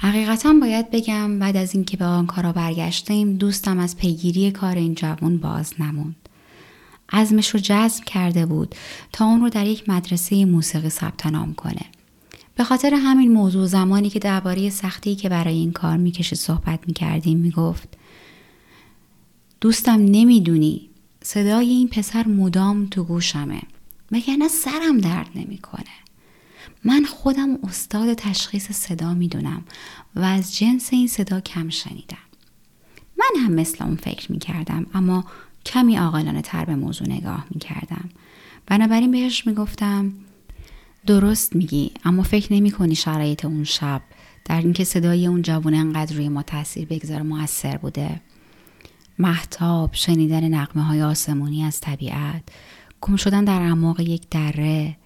حقیقتا 0.00 0.52
باید 0.52 0.90
بگم 0.90 1.38
بعد 1.38 1.56
از 1.56 1.74
اینکه 1.74 1.96
به 1.96 2.04
آنکارا 2.04 2.52
برگشتیم 2.52 3.34
دوستم 3.34 3.78
از 3.78 3.96
پیگیری 3.96 4.50
کار 4.50 4.76
این 4.76 4.94
جوان 4.94 5.38
باز 5.38 5.74
نموند. 5.78 6.16
عزمش 7.12 7.50
رو 7.50 7.60
جذب 7.60 8.04
کرده 8.04 8.46
بود 8.46 8.74
تا 9.12 9.24
اون 9.24 9.40
رو 9.40 9.48
در 9.48 9.66
یک 9.66 9.88
مدرسه 9.88 10.44
موسیقی 10.44 10.88
ثبت 10.88 11.26
نام 11.26 11.54
کنه. 11.54 11.82
به 12.54 12.64
خاطر 12.64 12.94
همین 12.94 13.32
موضوع 13.32 13.66
زمانی 13.66 14.10
که 14.10 14.18
درباره 14.18 14.70
سختی 14.70 15.16
که 15.16 15.28
برای 15.28 15.54
این 15.54 15.72
کار 15.72 15.96
می‌کشید 15.96 16.38
صحبت 16.38 16.80
می‌کردیم 16.86 17.38
می‌گفت 17.38 17.88
دوستم 19.60 19.98
نمی‌دونی 20.00 20.88
صدای 21.22 21.68
این 21.68 21.88
پسر 21.88 22.28
مدام 22.28 22.86
تو 22.86 23.04
گوشمه 23.04 23.62
وگرنه 24.12 24.48
سرم 24.48 24.98
درد 24.98 25.30
نمی‌کنه 25.34 25.84
من 26.84 27.04
خودم 27.04 27.58
استاد 27.62 28.14
تشخیص 28.14 28.72
صدا 28.72 29.14
می‌دونم 29.14 29.64
و 30.16 30.20
از 30.20 30.56
جنس 30.56 30.92
این 30.92 31.06
صدا 31.06 31.40
کم 31.40 31.68
شنیدم. 31.68 32.16
من 33.18 33.42
هم 33.44 33.52
مثل 33.52 33.84
اون 33.84 33.96
فکر 33.96 34.32
می‌کردم 34.32 34.86
اما 34.94 35.24
کمی 35.66 35.96
عاقلانه 35.96 36.42
تر 36.42 36.64
به 36.64 36.74
موضوع 36.74 37.08
نگاه 37.08 37.46
می‌کردم. 37.50 38.08
بنابراین 38.66 39.10
بهش 39.10 39.46
می‌گفتم 39.46 40.12
درست 41.06 41.56
میگی 41.56 41.90
اما 42.04 42.22
فکر 42.22 42.52
نمی 42.52 42.70
کنی 42.70 42.94
شرایط 42.94 43.44
اون 43.44 43.64
شب 43.64 44.02
در 44.44 44.60
اینکه 44.60 44.84
صدای 44.84 45.26
اون 45.26 45.42
جوان 45.42 45.74
انقدر 45.74 46.16
روی 46.16 46.28
ما 46.28 46.42
تاثیر 46.42 46.88
بگذاره 46.88 47.22
موثر 47.22 47.76
بوده. 47.76 48.20
محتاب 49.18 49.94
شنیدن 49.94 50.54
نقمه 50.54 50.82
های 50.82 51.02
آسمونی 51.02 51.64
از 51.64 51.80
طبیعت 51.80 52.42
گم 53.00 53.16
شدن 53.16 53.44
در 53.44 53.62
اعماق 53.62 54.00
یک 54.00 54.28
دره 54.30 54.96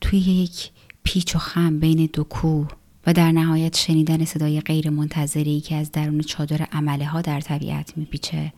توی 0.00 0.18
یک 0.18 0.70
پیچ 1.06 1.36
و 1.36 1.38
خم 1.38 1.78
بین 1.78 2.10
دو 2.12 2.24
کوه 2.24 2.68
و 3.06 3.12
در 3.12 3.32
نهایت 3.32 3.76
شنیدن 3.76 4.24
صدای 4.24 4.60
غیر 4.60 4.90
منتظری 4.90 5.60
که 5.60 5.74
از 5.74 5.92
درون 5.92 6.20
چادر 6.20 6.62
عمله 6.72 7.06
ها 7.06 7.20
در 7.20 7.40
طبیعت 7.40 7.96
میپیچه 7.96 8.52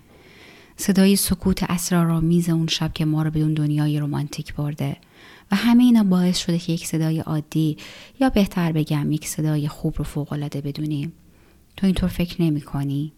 صدای 0.76 1.16
سکوت 1.16 1.62
اسرارآمیز 1.62 2.50
اون 2.50 2.66
شب 2.66 2.92
که 2.92 3.04
ما 3.04 3.22
رو 3.22 3.30
به 3.30 3.40
اون 3.40 3.54
دنیای 3.54 4.00
رومانتیک 4.00 4.54
برده 4.54 4.96
و 5.50 5.56
همه 5.56 5.84
اینا 5.84 6.02
باعث 6.02 6.38
شده 6.38 6.58
که 6.58 6.72
یک 6.72 6.86
صدای 6.86 7.20
عادی 7.20 7.76
یا 8.20 8.30
بهتر 8.30 8.72
بگم 8.72 9.12
یک 9.12 9.28
صدای 9.28 9.68
خوب 9.68 9.94
رو 9.98 10.04
فوقالعاده 10.04 10.60
بدونیم 10.60 11.12
تو 11.76 11.86
اینطور 11.86 12.08
فکر 12.08 12.42
نمی 12.42 12.60
کنی؟ 12.60 13.12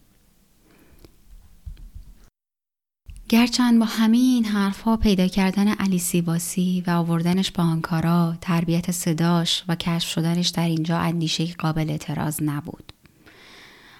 گرچند 3.31 3.79
با 3.79 3.85
همه 3.85 4.17
این 4.17 4.45
حرفها 4.45 4.97
پیدا 4.97 5.27
کردن 5.27 5.67
علی 5.67 5.99
سیواسی 5.99 6.83
و 6.87 6.91
آوردنش 6.91 7.51
با 7.51 7.63
آنکارا 7.63 8.37
تربیت 8.41 8.91
صداش 8.91 9.63
و 9.67 9.75
کشف 9.75 10.09
شدنش 10.09 10.47
در 10.47 10.67
اینجا 10.67 10.97
اندیشه 10.97 11.45
قابل 11.45 11.89
اعتراض 11.89 12.43
نبود. 12.43 12.93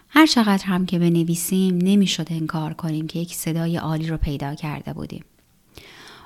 هر 0.10 0.26
چقدر 0.26 0.66
هم 0.66 0.86
که 0.86 1.00
بنویسیم 1.00 1.78
نمی‌شد 1.78 2.28
انکار 2.30 2.74
کنیم 2.74 3.08
که 3.08 3.20
یک 3.20 3.36
صدای 3.36 3.78
عالی 3.78 4.08
رو 4.08 4.18
پیدا 4.18 4.56
کرده 4.56 4.94
بودیم. 4.94 5.26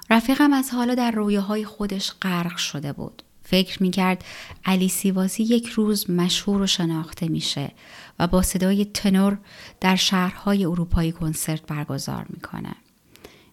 رفیقم 0.10 0.54
از 0.54 0.72
حالا 0.72 0.96
در 0.96 1.12
رویاهای 1.12 1.66
خودش 1.66 2.12
غرق 2.22 2.58
شده 2.58 2.94
بود. 2.94 3.22
فکر 3.44 3.84
می‌کرد 3.84 4.24
علی 4.66 4.90
سیواسی 4.90 5.44
یک 5.44 5.68
روز 5.68 6.10
مشهور 6.10 6.62
و 6.62 6.68
شناخته 6.68 7.28
میشه 7.28 7.72
و 8.20 8.28
با 8.28 8.42
صدای 8.42 8.86
تنور 8.86 9.38
در 9.82 9.96
شهرهای 9.96 10.66
اروپایی 10.66 11.12
کنسرت 11.12 11.62
برگزار 11.62 12.26
می‌کنه. 12.30 12.76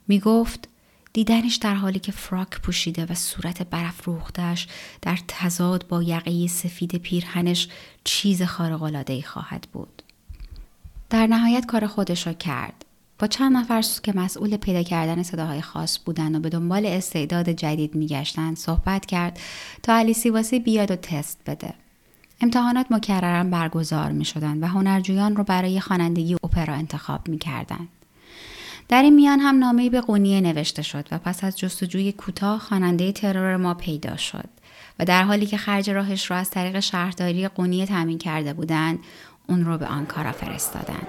می‌گفت 0.09 0.69
دیدنش 1.13 1.57
در 1.57 1.75
حالی 1.75 1.99
که 1.99 2.13
فراک 2.13 2.61
پوشیده 2.61 3.07
و 3.07 3.15
صورت 3.15 3.63
برف 3.63 4.05
روختش 4.05 4.69
در 5.03 5.19
تضاد 5.29 5.89
با 5.89 6.03
یقه 6.03 6.47
سفید 6.47 6.95
پیرهنش 6.95 7.69
چیز 8.05 8.43
خارق‌العاده‌ای 8.43 9.23
خواهد 9.23 9.67
بود. 9.73 10.03
در 11.11 11.27
نهایت 11.27 11.67
کار 11.67 11.87
خودش 11.87 12.27
را 12.27 12.33
کرد. 12.33 12.85
با 13.19 13.27
چند 13.27 13.57
نفر 13.57 13.85
که 14.03 14.13
مسئول 14.17 14.57
پیدا 14.57 14.83
کردن 14.83 15.23
صداهای 15.23 15.61
خاص 15.61 15.99
بودند 16.05 16.35
و 16.35 16.41
به 16.41 16.49
دنبال 16.49 16.87
استعداد 16.87 17.49
جدید 17.49 17.95
میگشتند 17.95 18.57
صحبت 18.57 19.07
کرد 19.07 19.41
تا 19.83 19.97
علی 19.97 20.15
سیواسی 20.15 20.61
بیاد 20.61 20.91
و 20.91 20.97
تست 20.97 21.41
بده. 21.47 21.75
امتحانات 22.41 22.87
مکررا 22.91 23.45
برگزار 23.45 24.13
می 24.13 24.25
شدند 24.25 24.63
و 24.63 24.67
هنرجویان 24.67 25.37
رو 25.37 25.45
برای 25.45 25.81
خوانندگی 25.81 26.35
اپرا 26.35 26.75
انتخاب 26.75 27.29
می 27.29 27.39
کردند. 27.39 27.89
در 28.93 29.03
این 29.03 29.15
میان 29.15 29.41
هم 29.41 29.59
نامه‌ای 29.59 29.91
به 29.91 30.01
قونیه 30.01 30.41
نوشته 30.41 30.83
شد 30.83 31.09
و 31.11 31.19
پس 31.19 31.45
از 31.45 31.59
جستجوی 31.59 32.13
کوتاه 32.13 32.59
خواننده 32.59 33.13
ترور 33.13 33.57
ما 33.57 33.75
پیدا 33.75 34.17
شد 34.17 34.49
و 34.99 35.05
در 35.05 35.23
حالی 35.23 35.47
که 35.47 35.57
خرج 35.57 35.91
راهش 35.91 36.31
را 36.31 36.37
از 36.37 36.51
طریق 36.51 36.81
شهرداری 36.81 37.49
قونیه 37.49 37.87
تامین 37.87 38.19
کرده 38.19 38.53
بودند 38.53 38.99
اون 39.47 39.65
رو 39.65 39.79
به 39.79 39.87
آنکارا 39.87 40.33
فرستادند. 40.33 41.07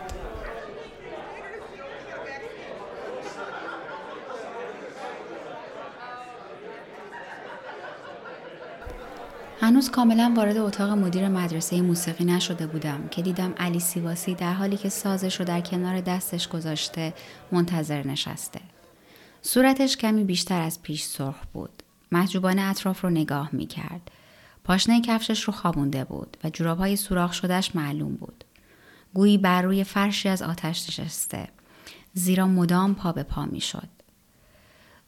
هنوز 9.63 9.91
کاملا 9.91 10.33
وارد 10.37 10.57
اتاق 10.57 10.89
مدیر 10.89 11.27
مدرسه 11.27 11.81
موسیقی 11.81 12.25
نشده 12.25 12.67
بودم 12.67 13.07
که 13.07 13.21
دیدم 13.21 13.53
علی 13.57 13.79
سیواسی 13.79 14.35
در 14.35 14.53
حالی 14.53 14.77
که 14.77 14.89
سازش 14.89 15.39
رو 15.39 15.45
در 15.45 15.61
کنار 15.61 16.01
دستش 16.01 16.47
گذاشته 16.47 17.13
منتظر 17.51 18.07
نشسته. 18.07 18.59
صورتش 19.41 19.97
کمی 19.97 20.23
بیشتر 20.23 20.61
از 20.61 20.81
پیش 20.81 21.03
سرخ 21.03 21.35
بود. 21.53 21.83
محجوبانه 22.11 22.61
اطراف 22.61 23.01
رو 23.01 23.09
نگاه 23.09 23.49
می 23.51 23.65
کرد. 23.65 24.11
پاشنه 24.63 25.01
کفشش 25.01 25.43
رو 25.43 25.53
خوابونده 25.53 26.03
بود 26.03 26.37
و 26.43 26.49
جورابهای 26.49 26.95
سوراخ 26.95 27.33
شدهش 27.33 27.71
معلوم 27.75 28.15
بود. 28.15 28.43
گویی 29.13 29.37
بر 29.37 29.61
روی 29.61 29.83
فرشی 29.83 30.29
از 30.29 30.41
آتش 30.41 30.89
نشسته. 30.89 31.47
زیرا 32.13 32.47
مدام 32.47 32.95
پا 32.95 33.11
به 33.11 33.23
پا 33.23 33.45
می 33.45 33.61
شد. 33.61 33.89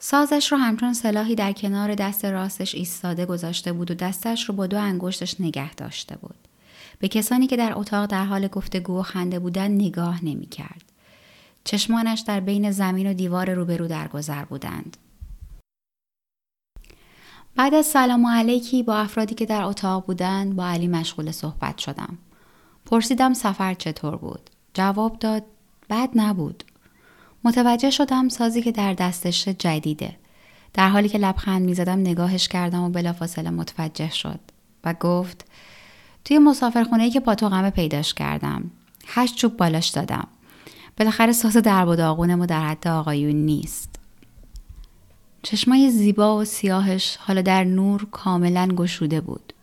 سازش 0.07 0.51
رو 0.51 0.57
همچون 0.57 0.93
سلاحی 0.93 1.35
در 1.35 1.51
کنار 1.51 1.95
دست 1.95 2.25
راستش 2.25 2.75
ایستاده 2.75 3.25
گذاشته 3.25 3.73
بود 3.73 3.91
و 3.91 3.93
دستش 3.93 4.49
رو 4.49 4.55
با 4.55 4.67
دو 4.67 4.79
انگشتش 4.79 5.41
نگه 5.41 5.73
داشته 5.73 6.17
بود. 6.17 6.35
به 6.99 7.07
کسانی 7.07 7.47
که 7.47 7.57
در 7.57 7.73
اتاق 7.75 8.05
در 8.05 8.25
حال 8.25 8.47
گفتگو 8.47 8.99
و 8.99 9.01
خنده 9.01 9.39
بودن 9.39 9.71
نگاه 9.71 10.25
نمی 10.25 10.45
کرد. 10.45 10.83
چشمانش 11.63 12.19
در 12.19 12.39
بین 12.39 12.71
زمین 12.71 13.09
و 13.09 13.13
دیوار 13.13 13.53
روبرو 13.53 13.87
درگذر 13.87 14.45
بودند. 14.45 14.97
بعد 17.55 17.73
از 17.73 17.85
سلام 17.85 18.27
علیکی 18.27 18.83
با 18.83 18.97
افرادی 18.97 19.35
که 19.35 19.45
در 19.45 19.63
اتاق 19.63 20.05
بودند 20.05 20.55
با 20.55 20.67
علی 20.67 20.87
مشغول 20.87 21.31
صحبت 21.31 21.77
شدم. 21.77 22.17
پرسیدم 22.85 23.33
سفر 23.33 23.73
چطور 23.73 24.15
بود؟ 24.15 24.49
جواب 24.73 25.19
داد 25.19 25.43
بد 25.89 26.09
نبود. 26.15 26.63
متوجه 27.45 27.89
شدم 27.89 28.29
سازی 28.29 28.61
که 28.61 28.71
در 28.71 28.93
دستش 28.93 29.47
جدیده. 29.47 30.15
در 30.73 30.89
حالی 30.89 31.09
که 31.09 31.17
لبخند 31.17 31.61
می‌زدم 31.61 31.99
نگاهش 31.99 32.47
کردم 32.47 32.83
و 32.83 32.89
بلافاصله 32.89 33.49
متوجه 33.49 34.11
شد 34.11 34.39
و 34.83 34.93
گفت 34.93 35.45
توی 36.25 36.39
مسافرخونه 36.39 37.09
که 37.09 37.19
پاتوقمه 37.19 37.69
پیداش 37.69 38.13
کردم. 38.13 38.71
هشت 39.07 39.35
چوب 39.35 39.57
بالاش 39.57 39.87
دادم. 39.87 40.27
بالاخره 40.97 41.31
ساز 41.31 41.57
درب 41.57 41.87
و 41.87 41.95
داغونم 41.95 42.45
در 42.45 42.67
حد 42.67 42.87
آقایون 42.87 43.35
نیست. 43.35 43.95
چشمای 45.43 45.91
زیبا 45.91 46.37
و 46.37 46.45
سیاهش 46.45 47.17
حالا 47.21 47.41
در 47.41 47.63
نور 47.63 48.07
کاملا 48.11 48.67
گشوده 48.67 49.21
بود. 49.21 49.53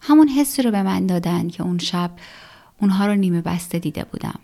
همون 0.00 0.28
حسی 0.28 0.62
رو 0.62 0.70
به 0.70 0.82
من 0.82 1.06
دادن 1.06 1.48
که 1.48 1.62
اون 1.62 1.78
شب 1.78 2.10
اونها 2.80 3.06
رو 3.06 3.14
نیمه 3.14 3.40
بسته 3.40 3.78
دیده 3.78 4.04
بودم. 4.04 4.38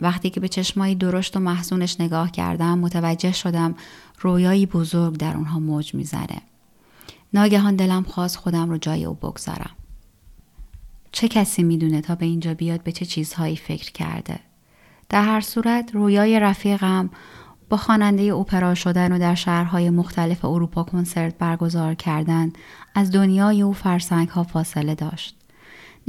وقتی 0.00 0.30
که 0.30 0.40
به 0.40 0.48
چشمایی 0.48 0.94
درشت 0.94 1.36
و 1.36 1.40
محزونش 1.40 2.00
نگاه 2.00 2.30
کردم 2.30 2.78
متوجه 2.78 3.32
شدم 3.32 3.74
رویایی 4.20 4.66
بزرگ 4.66 5.16
در 5.16 5.36
اونها 5.36 5.58
موج 5.58 5.94
می‌زنه. 5.94 6.42
ناگهان 7.34 7.76
دلم 7.76 8.02
خواست 8.02 8.36
خودم 8.36 8.70
رو 8.70 8.78
جای 8.78 9.04
او 9.04 9.14
بگذارم. 9.14 9.70
چه 11.12 11.28
کسی 11.28 11.62
می‌دونه 11.62 12.00
تا 12.00 12.14
به 12.14 12.26
اینجا 12.26 12.54
بیاد 12.54 12.82
به 12.82 12.92
چه 12.92 13.04
چیزهایی 13.04 13.56
فکر 13.56 13.92
کرده؟ 13.92 14.40
در 15.08 15.24
هر 15.24 15.40
صورت 15.40 15.90
رویای 15.94 16.40
رفیقم 16.40 17.10
با 17.68 17.76
خواننده 17.76 18.34
اپرا 18.34 18.74
شدن 18.74 19.12
و 19.12 19.18
در 19.18 19.34
شهرهای 19.34 19.90
مختلف 19.90 20.44
اروپا 20.44 20.82
کنسرت 20.82 21.38
برگزار 21.38 21.94
کردن 21.94 22.52
از 22.94 23.10
دنیای 23.10 23.62
او 23.62 23.72
فرسنگ 23.72 24.28
ها 24.28 24.42
فاصله 24.42 24.94
داشت. 24.94 25.39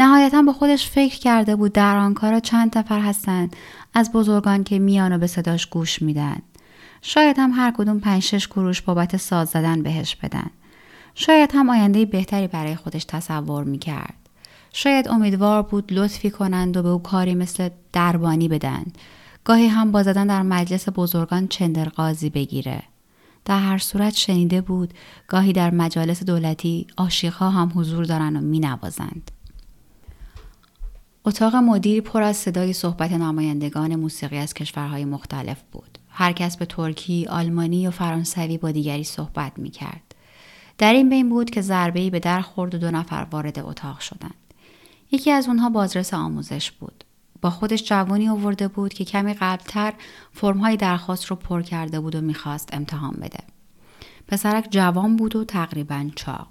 نهایتا 0.02 0.42
با 0.42 0.54
خودش 0.54 0.90
فکر 0.90 1.20
کرده 1.20 1.56
بود 1.56 1.74
در 1.74 1.98
آنکارا 1.98 2.40
چند 2.40 2.78
نفر 2.78 3.00
هستند 3.00 3.56
از 3.94 4.12
بزرگان 4.12 4.64
که 4.64 4.80
میان 4.80 5.14
و 5.14 5.18
به 5.18 5.28
صداش 5.28 5.66
گوش 5.66 6.02
میدن 6.02 6.42
شاید 7.02 7.36
هم 7.40 7.52
هر 7.56 7.72
کدوم 7.72 8.00
پنج 8.00 8.24
شش 8.24 8.48
گروش 8.48 8.82
بابت 8.82 9.18
ساز 9.18 9.50
زدن 9.50 9.84
بهش 9.84 10.16
بدن. 10.16 10.50
شاید 11.16 11.52
هم 11.54 11.70
آینده 11.70 12.06
بهتری 12.06 12.48
برای 12.48 12.76
خودش 12.76 13.06
تصور 13.06 13.64
می‌کرد. 13.64 14.14
شاید 14.74 15.08
امیدوار 15.08 15.62
بود 15.62 15.94
لطفی 15.94 16.30
کنند 16.30 16.78
و 16.78 16.84
به 16.84 16.90
او 16.90 17.04
کاری 17.04 17.36
مثل 17.36 17.70
دربانی 17.94 18.48
بدن. 18.48 18.86
گاهی 19.44 19.68
هم 19.68 19.92
با 19.92 20.04
زدن 20.04 20.28
در 20.28 20.42
مجلس 20.42 20.90
بزرگان 20.96 21.48
چندرقاضی 21.48 22.30
بگیره. 22.30 22.84
در 23.46 23.60
هر 23.60 23.78
صورت 23.78 24.16
شنیده 24.16 24.62
بود 24.62 24.94
گاهی 25.28 25.54
در 25.54 25.72
مجالس 25.72 26.24
دولتی 26.24 26.88
آشیقها 26.98 27.50
هم 27.50 27.72
حضور 27.76 28.06
دارند 28.06 28.36
و 28.36 28.40
می 28.40 28.60
نوازند. 28.60 29.32
اتاق 31.26 31.56
مدیری 31.56 32.02
پر 32.02 32.22
از 32.22 32.38
صدای 32.38 32.74
صحبت 32.74 33.12
نمایندگان 33.12 33.96
موسیقی 33.96 34.38
از 34.38 34.54
کشورهای 34.54 35.06
مختلف 35.06 35.62
بود. 35.72 35.98
هر 36.10 36.32
کس 36.32 36.58
به 36.58 36.66
ترکی، 36.66 37.26
آلمانی 37.26 37.88
و 37.88 37.92
فرانسوی 37.92 38.58
با 38.58 38.72
دیگری 38.72 39.04
صحبت 39.04 39.52
می 39.58 39.70
کرد. 39.70 40.16
در 40.78 40.94
این 40.94 41.10
بین 41.10 41.30
بود 41.30 41.50
که 41.50 41.62
ضربه‌ای 41.62 42.10
به 42.10 42.20
در 42.20 42.42
خورد 42.42 42.76
و 42.76 42.78
دو 42.78 42.92
نفر 42.92 43.28
وارد 43.32 43.60
اتاق 43.60 44.00
شدند. 44.00 44.34
یکی 45.12 45.32
از 45.32 45.48
اونها 45.48 45.70
بازرس 45.70 46.14
آموزش 46.14 46.72
بود. 46.72 47.04
با 47.42 47.50
خودش 47.50 47.84
جوانی 47.84 48.30
آورده 48.30 48.68
بود 48.68 48.94
که 48.94 49.06
کمی 49.06 49.34
قبلتر 49.34 49.94
فرمهای 50.34 50.78
درخواست 50.78 51.26
رو 51.26 51.36
پر 51.36 51.62
کرده 51.62 52.00
بود 52.00 52.16
و 52.16 52.22
می‌خواست 52.22 52.70
امتحان 52.74 53.14
بده. 53.14 53.40
پسرک 54.28 54.68
جوان 54.72 55.16
بود 55.16 55.36
و 55.36 55.46
تقریبا 55.46 56.10
چاق. 56.16 56.48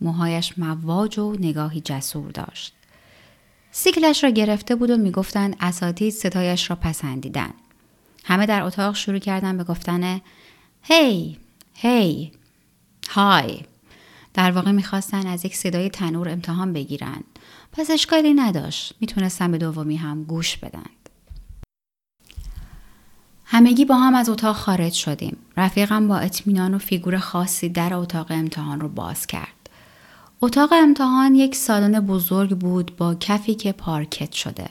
موهایش 0.00 0.58
مواج 0.58 1.18
و 1.18 1.36
نگاهی 1.40 1.80
جسور 1.80 2.30
داشت. 2.30 2.74
سیکلش 3.74 4.24
را 4.24 4.30
گرفته 4.30 4.74
بود 4.74 4.90
و 4.90 4.96
می‌گفتند 4.96 5.56
اساتید 5.60 6.12
ستایش 6.12 6.70
را 6.70 6.76
پسندیدن. 6.76 7.50
همه 8.24 8.46
در 8.46 8.62
اتاق 8.62 8.94
شروع 8.94 9.18
کردن 9.18 9.56
به 9.56 9.64
گفتن 9.64 10.20
هی 10.82 11.38
هی 11.74 12.32
های. 13.10 13.60
در 14.34 14.50
واقع 14.50 14.70
می‌خواستن 14.70 15.26
از 15.26 15.44
یک 15.44 15.56
صدای 15.56 15.90
تنور 15.90 16.28
امتحان 16.28 16.72
بگیرند 16.72 17.24
پس 17.72 17.90
اشکالی 17.90 18.34
نداشت. 18.34 18.94
می‌تونستن 19.00 19.50
به 19.52 19.58
دومی 19.58 19.96
هم 19.96 20.24
گوش 20.24 20.56
بدند 20.56 21.08
همگی 23.44 23.84
با 23.84 23.96
هم 23.96 24.14
از 24.14 24.28
اتاق 24.28 24.56
خارج 24.56 24.92
شدیم. 24.92 25.36
رفیقم 25.56 26.08
با 26.08 26.18
اطمینان 26.18 26.74
و 26.74 26.78
فیگور 26.78 27.18
خاصی 27.18 27.68
در 27.68 27.94
اتاق 27.94 28.26
امتحان 28.30 28.80
رو 28.80 28.88
باز 28.88 29.26
کرد. 29.26 29.61
اتاق 30.44 30.72
امتحان 30.72 31.34
یک 31.34 31.56
سالن 31.56 32.00
بزرگ 32.00 32.50
بود 32.50 32.96
با 32.96 33.14
کفی 33.14 33.54
که 33.54 33.72
پارکت 33.72 34.32
شده 34.32 34.66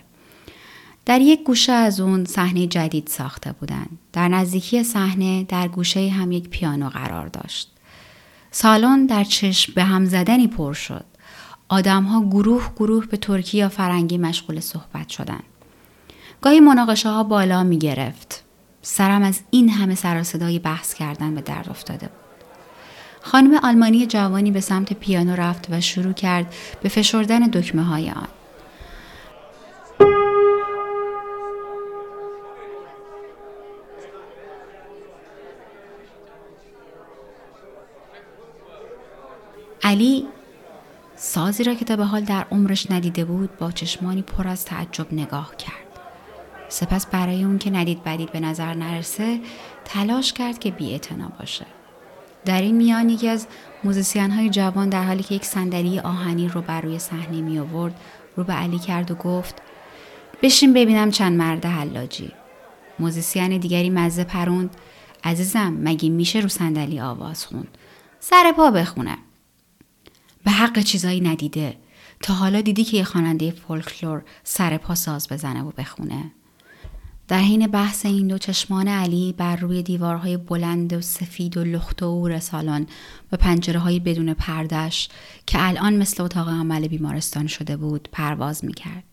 در 1.05 1.21
یک 1.21 1.43
گوشه 1.43 1.71
از 1.71 1.99
اون 1.99 2.25
صحنه 2.25 2.67
جدید 2.67 3.07
ساخته 3.07 3.51
بودند. 3.51 3.99
در 4.13 4.27
نزدیکی 4.27 4.83
صحنه 4.83 5.43
در 5.43 5.67
گوشه 5.67 6.09
هم 6.09 6.31
یک 6.31 6.49
پیانو 6.49 6.89
قرار 6.89 7.27
داشت. 7.27 7.71
سالن 8.51 9.05
در 9.05 9.23
چشم 9.23 9.73
به 9.73 9.83
هم 9.83 10.05
زدنی 10.05 10.47
پر 10.47 10.73
شد. 10.73 11.05
آدمها 11.69 12.21
گروه 12.21 12.71
گروه 12.75 13.05
به 13.05 13.17
ترکی 13.17 13.57
یا 13.57 13.69
فرنگی 13.69 14.17
مشغول 14.17 14.59
صحبت 14.59 15.09
شدند. 15.09 15.43
گاهی 16.41 16.59
مناقشه 16.59 17.09
ها 17.09 17.23
بالا 17.23 17.63
می 17.63 17.77
گرفت. 17.77 18.43
سرم 18.81 19.23
از 19.23 19.39
این 19.51 19.69
همه 19.69 19.95
سر 19.95 20.23
صدای 20.23 20.59
بحث 20.59 20.93
کردن 20.93 21.35
به 21.35 21.41
درد 21.41 21.69
افتاده 21.69 22.07
بود. 22.07 22.20
خانم 23.21 23.59
آلمانی 23.63 24.05
جوانی 24.05 24.51
به 24.51 24.59
سمت 24.61 24.93
پیانو 24.93 25.35
رفت 25.35 25.67
و 25.69 25.81
شروع 25.81 26.13
کرد 26.13 26.53
به 26.81 26.89
فشردن 26.89 27.39
دکمه 27.39 27.83
های 27.83 28.09
آن. 28.09 28.27
علی 39.83 40.27
سازی 41.15 41.63
را 41.63 41.73
که 41.73 41.85
تا 41.85 41.95
به 41.95 42.05
حال 42.05 42.21
در 42.21 42.45
عمرش 42.51 42.91
ندیده 42.91 43.25
بود 43.25 43.57
با 43.57 43.71
چشمانی 43.71 44.21
پر 44.21 44.47
از 44.47 44.65
تعجب 44.65 45.13
نگاه 45.13 45.55
کرد. 45.55 45.75
سپس 46.69 47.05
برای 47.05 47.43
اون 47.43 47.57
که 47.57 47.69
ندید 47.69 48.03
بدید 48.03 48.31
به 48.31 48.39
نظر 48.39 48.73
نرسه 48.73 49.39
تلاش 49.85 50.33
کرد 50.33 50.59
که 50.59 50.71
بی 50.71 50.99
باشه. 51.39 51.65
در 52.45 52.61
این 52.61 52.75
میان 52.75 53.09
یکی 53.09 53.27
از 53.27 53.47
موزیسین 53.83 54.31
های 54.31 54.49
جوان 54.49 54.89
در 54.89 55.03
حالی 55.03 55.23
که 55.23 55.35
یک 55.35 55.45
صندلی 55.45 55.99
آهنی 55.99 56.47
رو 56.47 56.61
بر 56.61 56.81
روی 56.81 56.99
صحنه 56.99 57.41
می 57.41 57.59
آورد 57.59 57.99
رو 58.35 58.43
به 58.43 58.53
علی 58.53 58.79
کرد 58.79 59.11
و 59.11 59.15
گفت 59.15 59.61
بشین 60.41 60.73
ببینم 60.73 61.11
چند 61.11 61.37
مرد 61.37 61.65
حلاجی. 61.65 62.31
موزیسین 62.99 63.57
دیگری 63.57 63.89
مزه 63.89 64.23
پروند 64.23 64.75
عزیزم 65.23 65.77
مگه 65.79 66.09
میشه 66.09 66.39
رو 66.39 66.47
صندلی 66.47 66.99
آواز 66.99 67.45
خوند؟ 67.45 67.77
سر 68.19 68.53
پا 68.55 68.71
بخونه. 68.71 69.17
به 70.43 70.51
حق 70.51 70.79
چیزایی 70.79 71.21
ندیده. 71.21 71.77
تا 72.21 72.33
حالا 72.33 72.61
دیدی 72.61 72.83
که 72.83 72.97
یه 72.97 73.03
خواننده 73.03 73.51
فولکلور 73.51 74.23
سر 74.43 74.77
پا 74.77 74.95
ساز 74.95 75.27
بزنه 75.27 75.63
و 75.63 75.71
بخونه. 75.71 76.31
در 77.31 77.39
حین 77.39 77.67
بحث 77.67 78.05
این 78.05 78.27
دو 78.27 78.37
چشمان 78.37 78.87
علی 78.87 79.33
بر 79.37 79.55
روی 79.55 79.83
دیوارهای 79.83 80.37
بلند 80.37 80.93
و 80.93 81.01
سفید 81.01 81.57
و 81.57 81.63
لخت 81.63 82.03
و 82.03 82.05
اور 82.05 82.39
سالن 82.39 82.87
و 83.31 83.37
پنجره 83.37 83.79
های 83.79 83.99
بدون 83.99 84.33
پردش 84.33 85.09
که 85.45 85.67
الان 85.67 85.93
مثل 85.93 86.23
اتاق 86.23 86.49
عمل 86.49 86.87
بیمارستان 86.87 87.47
شده 87.47 87.77
بود 87.77 88.09
پرواز 88.11 88.65
می 88.65 88.73
کرد. 88.73 89.03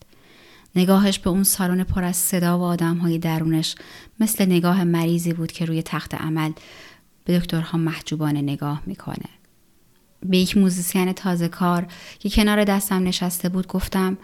نگاهش 0.75 1.19
به 1.19 1.29
اون 1.29 1.43
سالن 1.43 1.83
پر 1.83 2.03
از 2.03 2.15
صدا 2.15 2.59
و 2.59 2.61
آدم 2.61 2.97
های 2.97 3.17
درونش 3.17 3.75
مثل 4.19 4.45
نگاه 4.45 4.83
مریضی 4.83 5.33
بود 5.33 5.51
که 5.51 5.65
روی 5.65 5.83
تخت 5.83 6.15
عمل 6.15 6.51
به 7.25 7.39
دکترها 7.39 7.77
محجوبانه 7.77 8.41
نگاه 8.41 8.81
می‌کنه. 8.85 9.29
به 10.23 10.37
یک 10.37 10.57
موزیسین 10.57 11.13
تازه 11.13 11.47
کار 11.47 11.87
که 12.19 12.29
کنار 12.29 12.63
دستم 12.63 13.03
نشسته 13.03 13.49
بود 13.49 13.67
گفتم 13.67 14.17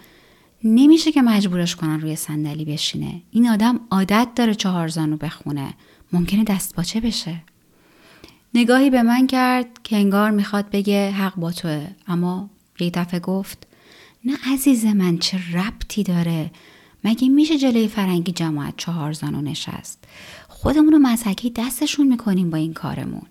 نمیشه 0.64 1.12
که 1.12 1.22
مجبورش 1.22 1.76
کنن 1.76 2.00
روی 2.00 2.16
صندلی 2.16 2.64
بشینه. 2.64 3.22
این 3.30 3.48
آدم 3.48 3.80
عادت 3.90 4.28
داره 4.34 4.54
چهار 4.54 4.88
زانو 4.88 5.16
بخونه. 5.16 5.74
ممکنه 6.12 6.44
دست 6.44 6.76
باچه 6.76 7.00
بشه؟ 7.00 7.42
نگاهی 8.54 8.90
به 8.90 9.02
من 9.02 9.26
کرد 9.26 9.66
که 9.84 9.96
انگار 9.96 10.30
می‌خواد 10.30 10.70
بگه 10.70 11.10
حق 11.10 11.34
با 11.36 11.52
توه. 11.52 11.86
اما 12.06 12.50
یک 12.80 12.92
دفعه 12.92 13.20
گفت 13.20 13.66
نه 14.24 14.36
عزیز 14.52 14.84
من 14.84 15.18
چه 15.18 15.38
ربطی 15.52 16.02
داره؟ 16.02 16.50
مگه 17.04 17.28
میشه 17.28 17.58
جلوی 17.58 17.88
فرنگی 17.88 18.32
جماعت 18.32 18.74
چهار 18.76 19.12
زانو 19.12 19.40
نشست؟ 19.40 20.04
خودمون 20.48 20.92
رو 20.92 20.98
مزحکی 20.98 21.50
دستشون 21.50 22.06
می‌کنیم 22.06 22.50
با 22.50 22.56
این 22.56 22.74
کارمون. 22.74 23.22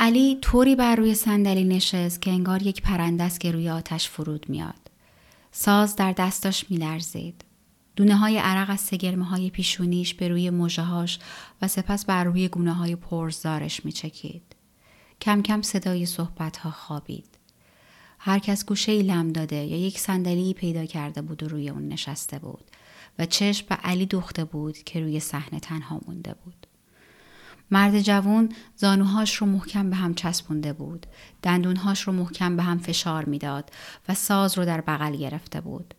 علی 0.00 0.38
طوری 0.40 0.76
بر 0.76 0.96
روی 0.96 1.14
صندلی 1.14 1.64
نشست 1.64 2.22
که 2.22 2.30
انگار 2.30 2.62
یک 2.62 2.82
پرنده 2.82 3.24
است 3.24 3.40
که 3.40 3.52
روی 3.52 3.70
آتش 3.70 4.08
فرود 4.08 4.46
میاد. 4.48 4.90
ساز 5.52 5.96
در 5.96 6.12
دستاش 6.12 6.70
میلرزید. 6.70 7.44
دونه 7.96 8.16
های 8.16 8.38
عرق 8.38 8.70
از 8.70 8.80
سگرمه 8.80 9.24
های 9.24 9.50
پیشونیش 9.50 10.14
به 10.14 10.28
روی 10.28 10.50
موجهاش 10.50 11.18
و 11.62 11.68
سپس 11.68 12.04
بر 12.04 12.24
روی 12.24 12.48
گونه 12.48 12.72
های 12.72 12.96
پرزارش 12.96 13.84
میچکید. 13.84 14.42
کم 15.20 15.42
کم 15.42 15.62
صدای 15.62 16.06
صحبت 16.06 16.56
ها 16.56 16.70
خوابید. 16.70 17.38
هر 18.18 18.38
کس 18.38 18.66
گوشه 18.66 18.92
ای 18.92 19.02
لم 19.02 19.32
داده 19.32 19.56
یا 19.56 19.76
یک 19.76 19.98
صندلی 19.98 20.54
پیدا 20.54 20.84
کرده 20.84 21.22
بود 21.22 21.42
و 21.42 21.48
روی 21.48 21.68
اون 21.68 21.88
نشسته 21.88 22.38
بود 22.38 22.64
و 23.18 23.26
چشم 23.26 23.66
به 23.68 23.74
علی 23.74 24.06
دوخته 24.06 24.44
بود 24.44 24.78
که 24.78 25.00
روی 25.00 25.20
صحنه 25.20 25.60
تنها 25.60 26.00
مونده 26.06 26.34
بود. 26.44 26.67
مرد 27.70 28.00
جوان 28.00 28.52
زانوهاش 28.76 29.36
رو 29.36 29.46
محکم 29.46 29.90
به 29.90 29.96
هم 29.96 30.14
چسبونده 30.14 30.72
بود. 30.72 31.06
دندونهاش 31.42 32.02
رو 32.02 32.12
محکم 32.12 32.56
به 32.56 32.62
هم 32.62 32.78
فشار 32.78 33.24
می‌داد 33.24 33.70
و 34.08 34.14
ساز 34.14 34.58
رو 34.58 34.64
در 34.64 34.80
بغل 34.80 35.16
گرفته 35.16 35.60
بود. 35.60 35.94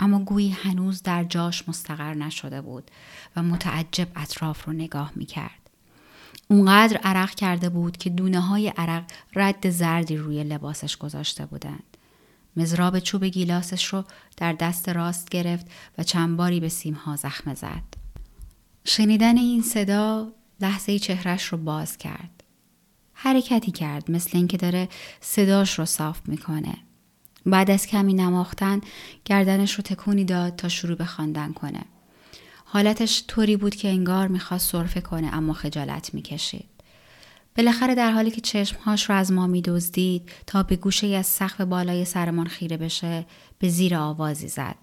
اما 0.00 0.18
گویی 0.18 0.50
هنوز 0.50 1.02
در 1.02 1.24
جاش 1.24 1.68
مستقر 1.68 2.14
نشده 2.14 2.60
بود 2.60 2.90
و 3.36 3.42
متعجب 3.42 4.08
اطراف 4.16 4.64
رو 4.64 4.72
نگاه 4.72 5.12
می 5.14 5.26
کرد. 5.26 5.70
اونقدر 6.48 6.96
عرق 6.96 7.30
کرده 7.30 7.68
بود 7.68 7.96
که 7.96 8.10
دونه 8.10 8.40
های 8.40 8.68
عرق 8.68 9.04
رد 9.34 9.70
زردی 9.70 10.16
روی 10.16 10.44
لباسش 10.44 10.96
گذاشته 10.96 11.46
بودند. 11.46 11.96
مزراب 12.56 12.98
چوب 12.98 13.24
گیلاسش 13.24 13.84
رو 13.84 14.04
در 14.36 14.52
دست 14.52 14.88
راست 14.88 15.28
گرفت 15.28 15.66
و 15.98 16.02
چند 16.02 16.36
باری 16.36 16.60
به 16.60 16.68
سیمها 16.68 17.16
زخم 17.16 17.54
زد. 17.54 17.82
شنیدن 18.84 19.36
این 19.36 19.62
صدا 19.62 20.32
لحظه 20.60 20.98
چهرش 20.98 21.44
رو 21.44 21.58
باز 21.58 21.98
کرد. 21.98 22.42
حرکتی 23.12 23.72
کرد 23.72 24.10
مثل 24.10 24.30
اینکه 24.32 24.56
داره 24.56 24.88
صداش 25.20 25.78
رو 25.78 25.84
صاف 25.84 26.20
می‌کنه. 26.26 26.74
بعد 27.46 27.70
از 27.70 27.86
کمی 27.86 28.14
نماختن 28.14 28.80
گردنش 29.24 29.74
رو 29.74 29.82
تکونی 29.82 30.24
داد 30.24 30.56
تا 30.56 30.68
شروع 30.68 30.96
به 30.96 31.04
خواندن 31.04 31.52
کنه. 31.52 31.84
حالتش 32.64 33.24
طوری 33.28 33.56
بود 33.56 33.74
که 33.74 33.88
انگار 33.88 34.28
می‌خواست 34.28 34.72
صرفه 34.72 35.00
کنه 35.00 35.34
اما 35.34 35.52
خجالت 35.52 36.14
می‌کشید. 36.14 36.68
بالاخره 37.56 37.94
در 37.94 38.10
حالی 38.10 38.30
که 38.30 38.40
چشمهاش 38.40 39.10
رو 39.10 39.16
از 39.16 39.32
ما 39.32 39.46
میدزدید 39.46 40.30
تا 40.46 40.62
به 40.62 40.76
گوشه 40.76 41.06
از 41.06 41.26
سقف 41.26 41.60
بالای 41.60 42.04
سرمان 42.04 42.46
خیره 42.46 42.76
بشه 42.76 43.26
به 43.58 43.68
زیر 43.68 43.96
آوازی 43.96 44.48
زد. 44.48 44.76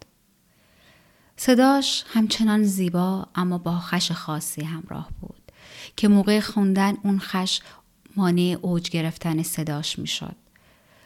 صداش 1.38 2.04
همچنان 2.08 2.64
زیبا 2.64 3.28
اما 3.36 3.58
با 3.58 3.80
خش 3.80 4.12
خاصی 4.12 4.64
همراه 4.64 5.10
بود 5.22 5.43
که 5.98 6.08
موقع 6.08 6.40
خوندن 6.40 6.98
اون 7.04 7.20
خش 7.20 7.62
مانع 8.16 8.58
اوج 8.62 8.90
گرفتن 8.90 9.44
صداش 9.44 10.00
می‌شد. 10.00 10.36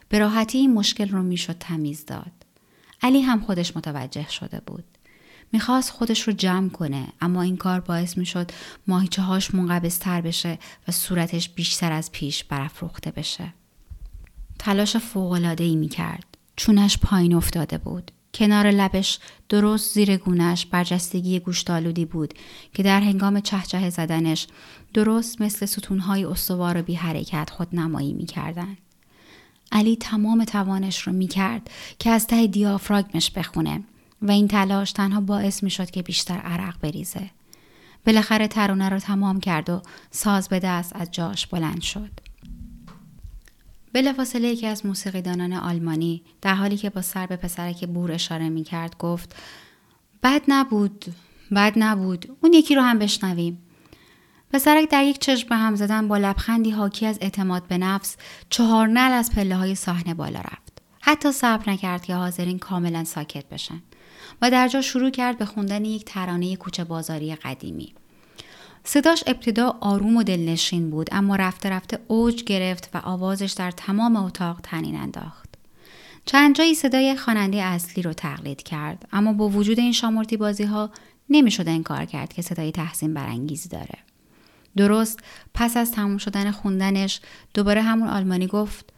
به 0.10 0.19
راحتی 0.19 0.58
این 0.58 0.73
مشکل 0.73 1.10
رو 1.10 1.23
می‌شد 1.23 1.56
تمیز 1.60 2.06
داد. 2.06 2.32
علی 3.02 3.21
هم 3.21 3.39
خودش 3.39 3.78
متوجه 3.78 4.30
شده 4.30 4.62
بود. 4.65 4.84
می‌خواست 5.52 5.91
خودش 5.91 6.21
رو 6.21 6.34
جمع 6.34 6.69
کنه 6.69 7.08
اما 7.21 7.41
این 7.41 7.58
کار 7.58 7.80
باعث 7.80 8.17
می‌شد 8.17 8.52
ماهیچه 8.88 9.21
هاش 9.21 9.54
منقبضتر 9.54 10.21
بشه 10.21 10.60
و 10.88 10.91
صورتش 10.91 11.50
بیشتر 11.50 11.91
از 11.91 12.12
پیش 12.12 12.43
برافروخته 12.43 13.12
بشه. 13.12 13.54
تلاش 14.60 14.97
فوقلاده 14.97 15.63
ای 15.63 15.76
می‌کرد. 15.76 16.38
چونش 16.56 16.97
پایین 16.97 17.34
افتاده 17.34 17.78
بود. 17.78 18.12
کنار 18.38 18.71
لبش 18.71 19.19
درست 19.50 19.93
زیر 19.93 20.17
گونش 20.17 20.65
برجستگی 20.65 21.39
گوشتالودی 21.39 22.06
بود 22.06 22.34
که 22.73 22.84
در 22.84 23.02
هنگام 23.02 23.39
چهچه 23.39 23.89
زدنش 23.89 24.47
درست 24.93 25.41
مثل 25.41 25.65
ستونهای 25.65 26.26
استوار 26.26 26.78
و 26.78 26.82
بی 26.82 26.93
حرکت 26.93 27.50
خود 27.50 27.76
نمایی 27.76 28.13
می 28.13 28.26
کردن. 28.26 28.78
علی 29.71 29.95
تمام 29.95 30.43
توانش 30.43 31.02
رو 31.02 31.13
می 31.13 31.28
کرد 31.28 31.69
که 32.00 32.10
از 32.10 32.28
ته 32.28 32.47
دیافراگمش 32.47 33.32
بخونه 33.32 33.84
و 34.21 34.32
این 34.32 34.47
تلاش 34.47 34.91
تنها 34.91 35.21
باعث 35.21 35.63
می 35.63 35.69
شد 35.69 35.91
که 35.91 36.02
بیشتر 36.02 36.38
عرق 36.38 36.80
بریزه. 36.82 37.30
بالاخره 38.06 38.47
ترانه 38.47 38.89
رو 38.89 39.00
تمام 39.00 39.39
کرد 39.39 39.69
و 39.69 39.82
ساز 40.12 40.50
به 40.50 40.60
دست 40.60 40.95
از 40.95 41.12
جاش 41.12 41.47
بلند 41.47 41.82
شد. 41.82 42.26
بلافاصله 43.93 44.47
یکی 44.47 44.67
از 44.67 44.86
موسیقیدانان 44.86 45.54
آلمانی 45.54 46.23
در 46.41 46.56
حالی 46.56 46.78
که 46.78 46.89
با 46.89 47.02
سر 47.02 47.26
به 47.26 47.36
پسرک 47.36 47.86
بور 47.86 48.12
اشاره 48.12 48.50
می 48.50 48.63
کرد 48.63 48.97
گفت 48.97 49.36
بد 50.23 50.41
نبود 50.47 51.06
بد 51.56 51.73
نبود 51.76 52.38
اون 52.41 52.54
یکی 52.54 52.76
رو 52.76 52.82
هم 52.82 53.00
بشنویم. 53.00 53.62
پسرک 54.54 54.89
در 54.89 55.04
یک 55.04 55.19
چشم 55.19 55.50
به 55.50 55.56
هم 55.56 55.76
زدن 55.76 56.08
با 56.08 56.17
لبخندی 56.17 56.71
حاکی 56.71 57.06
از 57.06 57.17
اعتماد 57.21 57.67
به 57.67 57.78
نفس 57.78 58.17
چهار 58.50 58.88
نل 58.88 59.12
از 59.12 59.32
پله 59.32 59.56
های 59.56 59.76
صحنه 59.76 60.13
بالا 60.13 60.39
رفت. 60.39 60.82
حتی 61.02 61.32
صبر 61.32 61.69
نکرد 61.69 62.06
که 62.06 62.15
حاضرین 62.15 62.60
کاملا 62.60 63.04
ساکت 63.04 63.50
بشن 63.50 63.82
و 64.41 64.52
در 64.52 64.67
جا 64.67 64.82
شروع 64.82 65.10
کرد 65.10 65.38
به 65.38 65.45
خوندن 65.45 65.86
یک 65.86 66.06
ترانه 66.06 66.56
کوچه 66.56 66.84
بازاری 66.84 67.36
قدیمی. 67.36 67.93
صداش 68.89 69.23
ابتدا 69.28 69.78
آروم 69.82 70.17
و 70.17 70.23
دلنشین 70.23 70.89
بود 70.89 71.10
اما 71.12 71.36
رفته 71.36 71.69
رفته 71.69 72.00
اوج 72.08 72.43
گرفت 72.43 72.89
و 72.93 72.97
آوازش 72.97 73.52
در 73.52 73.71
تمام 73.71 74.15
اتاق 74.15 74.60
تنین 74.63 74.95
انداخت. 74.95 75.56
چند 76.26 76.56
جایی 76.56 76.76
صدای 76.76 77.15
خواننده 77.15 77.63
اصلی 77.63 78.04
رو 78.04 78.13
تقلید 78.13 78.63
کرد 78.63 79.08
اما 79.12 79.34
با 79.34 79.50
وجود 79.50 79.80
این 79.80 79.91
شامورتی 79.91 80.38
بازی 80.38 80.63
ها 80.63 80.89
نمی‌شد 81.30 81.67
انکار 81.67 82.06
کرد 82.06 82.34
که 82.34 82.41
صدای 82.41 82.71
تحسین 82.71 83.13
برانگیزی 83.13 83.69
داره. 83.69 83.97
درست 84.78 85.19
پس 85.54 85.78
از 85.78 85.91
تموم 85.91 86.17
شدن 86.17 86.52
خوندنش 86.52 87.21
دوباره 87.54 87.82
همون 87.82 88.08
آلمانی 88.08 88.47
گفت 88.47 88.93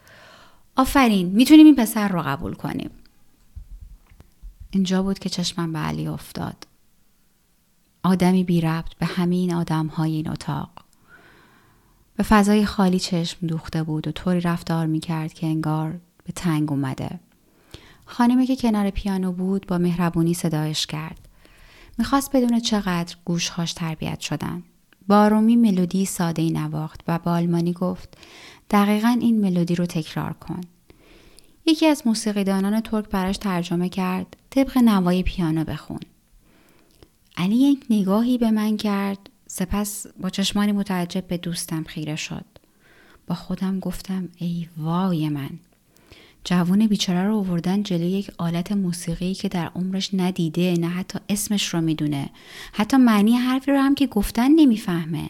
آفرین 0.76 1.28
می‌تونیم 1.28 1.66
این 1.66 1.76
پسر 1.76 2.08
رو 2.08 2.22
قبول 2.22 2.54
کنیم. 2.54 2.92
اینجا 4.72 5.04
بود 5.04 5.20
که 5.20 5.30
چشمم 5.30 5.74
به 5.74 5.80
علی 5.80 6.08
افتاد. 6.08 6.69
آدمی 8.04 8.44
بی 8.44 8.62
ربط 8.62 8.94
به 9.00 9.06
همین 9.06 9.54
آدم 9.54 9.88
های 9.88 10.12
این 10.12 10.30
اتاق. 10.30 10.70
به 12.16 12.24
فضای 12.24 12.66
خالی 12.66 13.00
چشم 13.00 13.48
دوخته 13.48 13.84
بود 13.84 14.08
و 14.08 14.12
طوری 14.12 14.42
رفتار 14.42 14.86
می 14.86 15.00
کرد 15.00 15.34
که 15.34 15.48
انگار 15.48 16.00
به 16.24 16.34
تنگ 16.34 16.72
اومده. 16.72 17.20
خانمی 18.06 18.46
که 18.46 18.56
کنار 18.56 18.90
پیانو 18.90 19.32
بود 19.32 19.68
با 19.68 19.78
مهربونی 19.78 20.34
صدایش 20.34 20.86
کرد. 20.86 21.20
می‌خواست 21.98 22.36
بدون 22.36 22.60
چقدر 22.60 23.16
گوشهاش 23.26 23.74
تربیت 23.74 24.20
شدن. 24.20 24.64
با 25.08 25.18
آرومی 25.18 25.56
ملودی 25.56 26.06
ساده 26.06 26.50
نواخت 26.50 27.02
و 27.08 27.20
با 27.20 27.32
آلمانی 27.32 27.74
گفت 27.74 28.18
دقیقا 28.70 29.18
این 29.22 29.42
ملودی 29.42 29.76
رو 29.76 29.86
تکرار 29.86 30.34
کن. 30.34 30.62
یکی 31.66 31.86
از 31.86 32.08
موسیقیدانان 32.08 32.82
ترک 32.82 33.10
براش 33.10 33.38
ترجمه 33.38 33.90
کرد 33.90 34.38
طبق 34.50 34.78
نوای 34.78 35.24
پیانو 35.24 35.64
بخون. 35.64 36.00
علی 37.40 37.56
یک 37.56 37.86
نگاهی 37.90 38.38
به 38.38 38.52
من 38.52 38.78
کرد. 38.78 39.30
سپس 39.48 40.08
با 40.22 40.30
چشمانی 40.30 40.72
متعجب 40.72 41.28
به 41.28 41.38
دوستم 41.38 41.84
خیره 41.84 42.16
شد. 42.16 42.46
با 43.28 43.36
خودم 43.36 43.80
گفتم 43.80 44.30
ای 44.38 44.68
وای 44.78 45.30
من. 45.30 45.50
جوون 46.44 46.88
بیچاره 46.88 47.28
رو 47.28 47.36
آوردن 47.36 47.84
جلوی 47.84 48.10
یک 48.10 48.32
آلت 48.38 48.72
موسیقی 48.72 49.34
که 49.34 49.50
در 49.50 49.66
عمرش 49.76 50.10
ندیده 50.14 50.74
نه 50.74 50.88
حتی 50.88 51.20
اسمش 51.30 51.74
رو 51.74 51.82
می‌دونه. 51.82 52.30
حتی 52.74 52.98
معنی 52.98 53.32
حرفی 53.32 53.72
رو 53.72 53.80
هم 53.80 53.96
که 53.96 54.08
گفتن 54.08 54.52
نمی‌فهمه. 54.52 55.30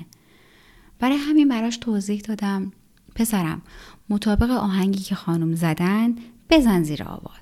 برای 0.99 1.17
همین 1.17 1.47
براش 1.47 1.77
توضیح 1.77 2.21
دادم. 2.21 2.71
پسرم 3.15 3.61
مطابق 4.09 4.49
آهنگی 4.49 4.99
که 4.99 5.15
خانم 5.15 5.55
زدن 5.55 6.15
بزن 6.49 6.83
زیر 6.83 7.03
آواز. 7.03 7.38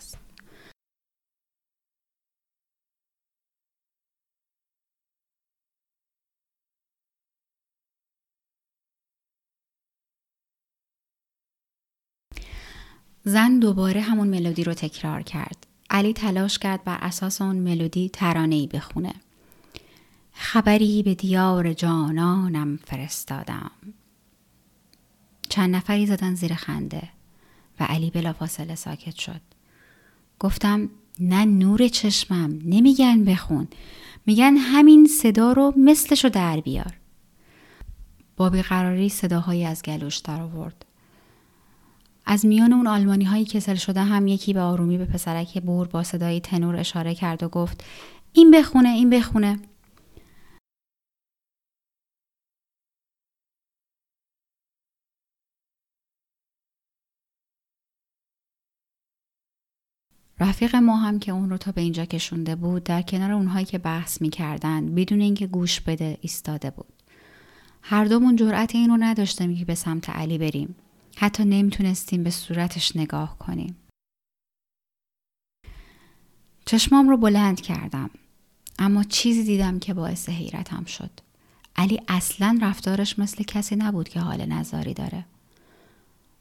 زن 13.28 13.60
دوباره 13.60 14.02
همون 14.02 14.28
ملودی 14.28 14.64
رو 14.64 14.74
تکرار 14.74 15.22
کرد. 15.22 15.68
علی 15.90 16.14
تلاش 16.14 16.60
کرد 16.60 16.84
بر 16.84 16.98
اساس 17.02 17.42
اون 17.42 17.56
ملودی 17.56 18.10
ترانه‌ای 18.10 18.68
بخونه. 18.68 19.14
خبری 20.34 21.04
به 21.04 21.16
دیار 21.16 21.74
جانانم 21.74 22.80
فرستادم. 22.86 23.72
چند 25.50 25.76
نفری 25.76 26.06
زدن 26.06 26.36
زیر 26.36 26.54
خنده 26.54 27.10
و 27.80 27.84
علی 27.84 28.10
بلافاصله 28.10 28.76
ساکت 28.76 29.16
شد. 29.16 29.42
گفتم 30.40 30.90
نه 31.20 31.46
نور 31.46 31.88
چشمم 31.88 32.60
نمیگن 32.66 33.26
بخون 33.26 33.68
میگن 34.26 34.58
همین 34.58 35.08
صدا 35.08 35.52
رو 35.52 35.74
مثلشو 35.78 36.30
در 36.30 36.60
بیار. 36.60 36.94
با 38.38 38.50
بیقراری 38.50 39.10
صداهایی 39.10 39.66
از 39.66 39.82
گلوش 39.82 40.18
در 40.18 40.42
آورد. 40.42 40.87
از 42.30 42.46
میان 42.46 42.74
اون 42.74 42.88
آلمانی 42.88 43.26
هایی 43.26 43.46
کسل 43.46 43.76
شده 43.76 44.04
هم 44.04 44.28
یکی 44.28 44.54
به 44.54 44.62
آرومی 44.62 44.98
به 44.98 45.06
پسرک 45.06 45.62
بور 45.62 45.88
با 45.88 46.04
صدای 46.04 46.40
تنور 46.40 46.76
اشاره 46.76 47.16
کرد 47.16 47.44
و 47.44 47.50
گفت 47.50 47.84
این 48.34 48.52
بخونه 48.52 48.90
این 48.90 49.10
بخونه. 49.10 49.60
رفیق 60.40 60.76
ما 60.76 60.98
هم 60.98 61.20
که 61.20 61.32
اون 61.32 61.50
رو 61.50 61.58
تا 61.58 61.72
به 61.72 61.82
اینجا 61.82 62.06
کشونده 62.06 62.56
بود 62.56 62.84
در 62.84 63.02
کنار 63.02 63.32
اونهایی 63.32 63.66
که 63.66 63.78
بحث 63.78 64.22
می‌کردن 64.22 64.96
بدون 64.96 65.22
اینکه 65.22 65.48
گوش 65.48 65.82
بده 65.82 66.18
ایستاده 66.22 66.70
بود. 66.72 66.94
هر 67.82 68.06
دومون 68.06 68.36
جرأت 68.36 68.76
این 68.76 68.90
رو 68.90 68.98
نداشتیم 69.00 69.56
که 69.56 69.66
به 69.66 69.76
سمت 69.76 70.10
علی 70.10 70.38
بریم. 70.38 70.76
حتی 71.20 71.46
نمی‌تونستیم 71.46 72.24
به 72.24 72.30
صورتش 72.30 72.96
نگاه 72.96 73.38
کنیم. 73.40 73.76
چشمام 76.66 77.10
رو 77.10 77.18
بلند 77.18 77.62
کردم 77.62 78.10
اما 78.80 79.04
چیزی 79.04 79.44
دیدم 79.44 79.80
که 79.80 79.94
باعث 79.94 80.30
حیرتم 80.30 80.86
شد. 80.86 81.10
علی 81.76 82.02
اصلا 82.08 82.60
رفتارش 82.62 83.20
مثل 83.20 83.44
کسی 83.44 83.76
نبود 83.76 84.10
که 84.10 84.20
حال 84.20 84.46
نظاری 84.46 84.94
داره. 84.94 85.26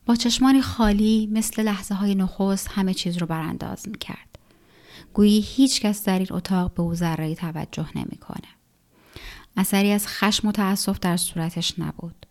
با 0.07 0.15
چشمانی 0.15 0.63
خالی 0.63 1.29
مثل 1.33 1.63
لحظه 1.63 1.95
های 1.95 2.15
نخست 2.15 2.69
همه 2.69 2.95
چیز 2.95 3.17
رو 3.17 3.27
برانداز 3.27 3.89
می 3.89 3.99
کرد. 3.99 4.39
گویی 5.15 5.41
هیچ 5.41 5.81
کس 5.81 6.05
در 6.05 6.19
این 6.19 6.29
اتاق 6.31 6.75
به 6.75 6.83
او 6.83 6.95
ذره 6.95 7.35
توجه 7.35 7.89
نمی‌کنه. 7.95 8.49
اثری 9.57 9.93
از 9.93 10.07
خشم 10.07 10.49
و 10.49 10.53
تأسف 10.53 10.99
در 10.99 11.17
صورتش 11.17 11.79
نبود. 11.79 12.26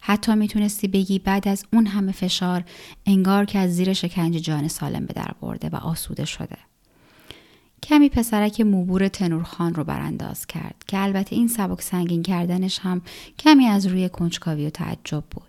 حتی 0.00 0.34
می‌تونستی 0.34 0.88
بگی 0.88 1.18
بعد 1.18 1.48
از 1.48 1.64
اون 1.72 1.86
همه 1.86 2.12
فشار 2.12 2.64
انگار 3.06 3.44
که 3.44 3.58
از 3.58 3.76
زیر 3.76 3.92
شکنج 3.92 4.34
جان 4.34 4.68
سالم 4.68 5.06
به 5.06 5.12
در 5.12 5.30
برده 5.40 5.68
و 5.68 5.76
آسوده 5.76 6.24
شده. 6.24 6.56
کمی 7.82 8.08
پسرک 8.08 8.60
موبور 8.60 9.08
تنورخان 9.08 9.74
رو 9.74 9.84
برانداز 9.84 10.46
کرد 10.46 10.84
که 10.86 10.98
البته 10.98 11.36
این 11.36 11.48
سبک 11.48 11.82
سنگین 11.82 12.22
کردنش 12.22 12.78
هم 12.78 13.02
کمی 13.38 13.66
از 13.66 13.86
روی 13.86 14.08
کنجکاوی 14.08 14.66
و 14.66 14.70
تعجب 14.70 15.24
بود. 15.30 15.48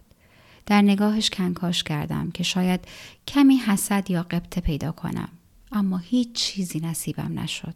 در 0.66 0.82
نگاهش 0.82 1.30
کنکاش 1.30 1.84
کردم 1.84 2.32
که 2.32 2.44
شاید 2.44 2.80
کمی 3.28 3.58
حسد 3.58 4.12
یا 4.12 4.24
قبطه 4.24 4.62
پیدا 4.62 4.92
کنم 4.92 5.30
اما 5.72 5.98
هیچ 5.98 6.32
چیزی 6.34 6.80
نصیبم 6.80 7.40
نشد. 7.40 7.76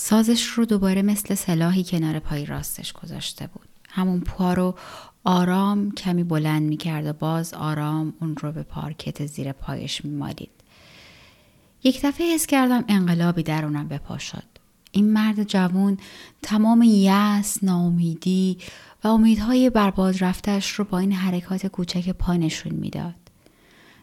سازش 0.00 0.44
رو 0.44 0.64
دوباره 0.64 1.02
مثل 1.02 1.34
سلاحی 1.34 1.84
کنار 1.84 2.18
پای 2.18 2.46
راستش 2.46 2.92
گذاشته 2.92 3.46
بود. 3.46 3.68
همون 3.88 4.20
پا 4.20 4.54
رو 4.54 4.74
آرام 5.24 5.90
کمی 5.90 6.24
بلند 6.24 6.62
می‌کرد 6.62 7.06
و 7.06 7.12
باز 7.12 7.54
آرام 7.54 8.14
اون 8.20 8.36
رو 8.36 8.52
به 8.52 8.62
پارکت 8.62 9.26
زیر 9.26 9.52
پایش 9.52 10.04
میمالید. 10.04 10.50
یک 11.84 12.00
دفعه 12.02 12.34
حس 12.34 12.46
کردم 12.46 12.84
انقلابی 12.88 13.42
درونم 13.42 13.88
به 13.88 13.98
پا 13.98 14.18
شد. 14.18 14.44
این 14.92 15.12
مرد 15.12 15.42
جوان 15.42 15.98
تمام 16.42 16.82
یأس 16.82 17.64
ناامیدی 17.64 18.58
و 19.04 19.08
امیدهای 19.08 19.70
برباد 19.70 20.24
رفتش 20.24 20.70
رو 20.70 20.84
با 20.84 20.98
این 20.98 21.12
حرکات 21.12 21.66
کوچک 21.66 22.08
پا 22.08 22.34
نشون 22.34 22.72
می‌داد. 22.72 23.27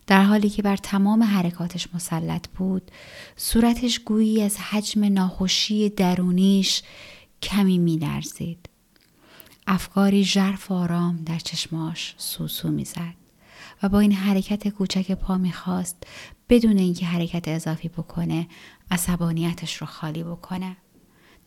در 0.07 0.23
حالی 0.23 0.49
که 0.49 0.61
بر 0.61 0.77
تمام 0.77 1.23
حرکاتش 1.23 1.87
مسلط 1.93 2.47
بود 2.47 2.91
صورتش 3.35 3.99
گویی 3.99 4.41
از 4.41 4.57
حجم 4.57 5.05
ناخوشی 5.05 5.89
درونیش 5.89 6.81
کمی 7.41 7.77
میلرزید. 7.77 8.69
افکاری 9.67 10.23
ژرف 10.23 10.71
آرام 10.71 11.23
در 11.25 11.39
چشماش 11.39 12.15
سوسو 12.17 12.71
می‌زد 12.71 13.13
و 13.83 13.89
با 13.89 13.99
این 13.99 14.11
حرکت 14.11 14.67
کوچک 14.67 15.11
پا 15.11 15.37
می‌خواست 15.37 16.03
بدون 16.49 16.77
اینکه 16.77 17.05
حرکت 17.05 17.47
اضافی 17.47 17.89
بکنه 17.89 18.47
عصبانیتش 18.91 19.77
رو 19.77 19.87
خالی 19.87 20.23
بکنه. 20.23 20.77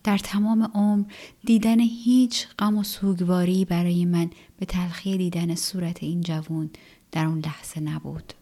در 0.03 0.17
تمام 0.17 0.71
عمر 0.73 1.05
دیدن 1.45 1.79
هیچ 1.79 2.47
غم 2.59 2.77
و 2.77 2.83
سوگواری 2.83 3.65
برای 3.65 4.05
من 4.05 4.29
به 4.57 4.65
تلخی 4.65 5.17
دیدن 5.17 5.55
صورت 5.55 6.03
این 6.03 6.21
جوون 6.21 6.69
در 7.11 7.25
اون 7.25 7.39
لحظه 7.39 7.79
نبود. 7.79 8.33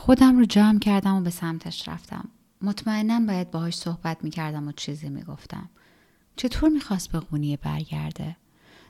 خودم 0.00 0.38
رو 0.38 0.44
جمع 0.44 0.78
کردم 0.78 1.14
و 1.14 1.20
به 1.20 1.30
سمتش 1.30 1.88
رفتم. 1.88 2.28
مطمئنا 2.62 3.20
باید 3.20 3.50
باهاش 3.50 3.76
صحبت 3.76 4.24
می‌کردم 4.24 4.68
و 4.68 4.72
چیزی 4.72 5.08
می‌گفتم. 5.08 5.70
چطور 6.36 6.70
می‌خواست 6.70 7.12
به 7.12 7.20
قونیه 7.20 7.56
برگرده؟ 7.56 8.36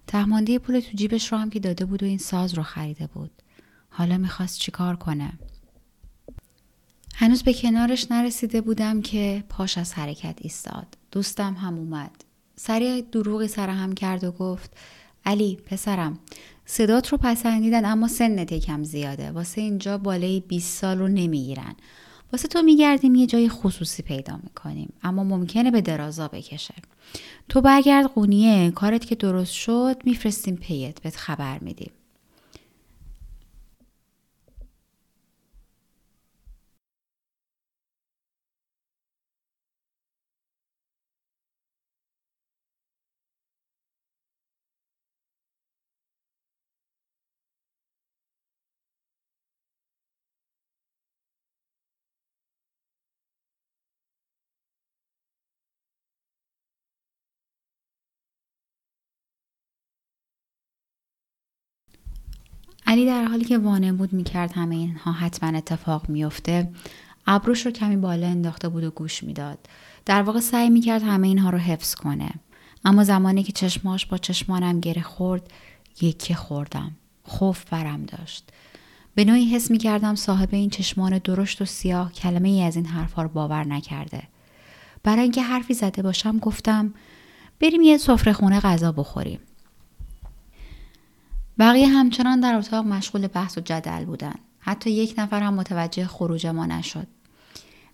تهمانده 0.06 0.58
پول 0.58 0.80
تو 0.80 0.90
جیبش 0.94 1.32
رو 1.32 1.38
هم 1.38 1.50
که 1.50 1.60
داده 1.60 1.84
بود 1.84 2.02
و 2.02 2.06
این 2.06 2.18
ساز 2.18 2.54
رو 2.54 2.62
خریده 2.62 3.06
بود. 3.06 3.30
حالا 3.90 4.18
می‌خواست 4.18 4.58
چیکار 4.58 4.96
کنه؟ 4.96 5.32
هنوز 7.14 7.42
به 7.42 7.54
کنارش 7.54 8.10
نرسیده 8.10 8.60
بودم 8.60 9.02
که 9.02 9.44
پاش 9.48 9.78
از 9.78 9.94
حرکت 9.94 10.38
ایستاد. 10.40 10.96
دوستم 11.12 11.54
هم 11.54 11.78
اومد. 11.78 12.24
سریع 12.56 13.00
دروغی 13.00 13.48
سرهم 13.48 13.92
کرد 13.92 14.24
و 14.24 14.32
گفت 14.32 14.76
علی 15.24 15.58
پسرم 15.66 16.18
صدات 16.66 17.08
رو 17.08 17.18
پسندیدن 17.18 17.84
اما 17.84 18.08
سنت 18.08 18.52
یکم 18.52 18.84
زیاده. 18.84 19.30
واسه 19.30 19.60
اینجا 19.60 19.98
بالای 19.98 20.40
20 20.40 20.78
سال 20.78 20.98
رو 20.98 21.08
نمی‌گیرن. 21.08 21.74
واسه 22.32 22.48
تو 22.48 22.62
میگردیم 22.62 23.14
یه 23.14 23.26
جای 23.26 23.48
خصوصی 23.48 24.02
پیدا 24.02 24.40
می‌کنیم 24.42 24.92
اما 25.02 25.24
ممکنه 25.24 25.70
به 25.70 25.80
درازا 25.80 26.28
بکشه. 26.28 26.74
تو 27.48 27.60
برگرد 27.60 28.06
قونیه 28.06 28.70
کارت 28.70 29.06
که 29.06 29.14
درست 29.14 29.52
شد 29.52 29.96
میفرستیم 30.04 30.56
پیت 30.56 31.02
بهت 31.02 31.16
خبر 31.16 31.58
میدیم. 31.58 31.90
علی 62.90 63.06
در 63.06 63.24
حالی 63.24 63.44
که 63.44 63.58
وانمود 63.58 64.12
می‌کرد 64.12 64.52
همه 64.52 64.74
اینها 64.74 65.12
حتما 65.12 65.58
اتفاق 65.58 66.08
میفته 66.08 66.70
ابروش 67.26 67.66
رو 67.66 67.72
کمی 67.72 67.96
بالا 67.96 68.26
انداخته 68.26 68.68
بود 68.68 68.84
و 68.84 68.90
گوش 68.90 69.22
می‌داد. 69.22 69.58
در 70.06 70.22
واقع 70.22 70.40
سعی 70.40 70.70
می‌کرد 70.70 71.02
همه 71.02 71.28
اینها 71.28 71.50
رو 71.50 71.58
حفظ 71.58 71.94
کنه. 71.94 72.30
اما 72.84 73.04
زمانی 73.04 73.42
که 73.42 73.52
چشماش 73.52 74.06
با 74.06 74.18
چشمانم 74.18 74.80
گره 74.80 75.02
خورد 75.02 75.50
یکی 76.00 76.34
خوردم. 76.34 76.92
خوف 77.22 77.64
برم 77.70 78.04
داشت. 78.04 78.48
به 79.14 79.24
نوعی 79.24 79.44
حس 79.44 79.70
می‌کردم 79.70 80.14
صاحب 80.14 80.48
این 80.52 80.70
چشمان 80.70 81.18
درشت 81.18 81.62
و 81.62 81.64
سیاه 81.64 82.12
کلمه 82.12 82.48
ای 82.48 82.62
از 82.62 82.76
این 82.76 82.86
حرفها 82.86 83.22
رو 83.22 83.28
باور 83.28 83.64
نکرده. 83.64 84.22
برای 85.02 85.22
اینکه 85.22 85.42
حرفی 85.42 85.74
زده 85.74 86.02
باشم 86.02 86.38
گفتم 86.38 86.94
بریم 87.60 87.80
یه 87.82 87.98
سفره 87.98 88.32
خونه 88.32 88.60
غذا 88.60 88.92
بخوریم. 88.92 89.40
بقیه 91.60 91.86
همچنان 91.86 92.40
در 92.40 92.54
اتاق 92.54 92.86
مشغول 92.86 93.26
بحث 93.26 93.58
و 93.58 93.60
جدل 93.60 94.04
بودن. 94.04 94.34
حتی 94.58 94.90
یک 94.90 95.14
نفر 95.18 95.42
هم 95.42 95.54
متوجه 95.54 96.06
خروج 96.06 96.46
ما 96.46 96.66
نشد. 96.66 97.06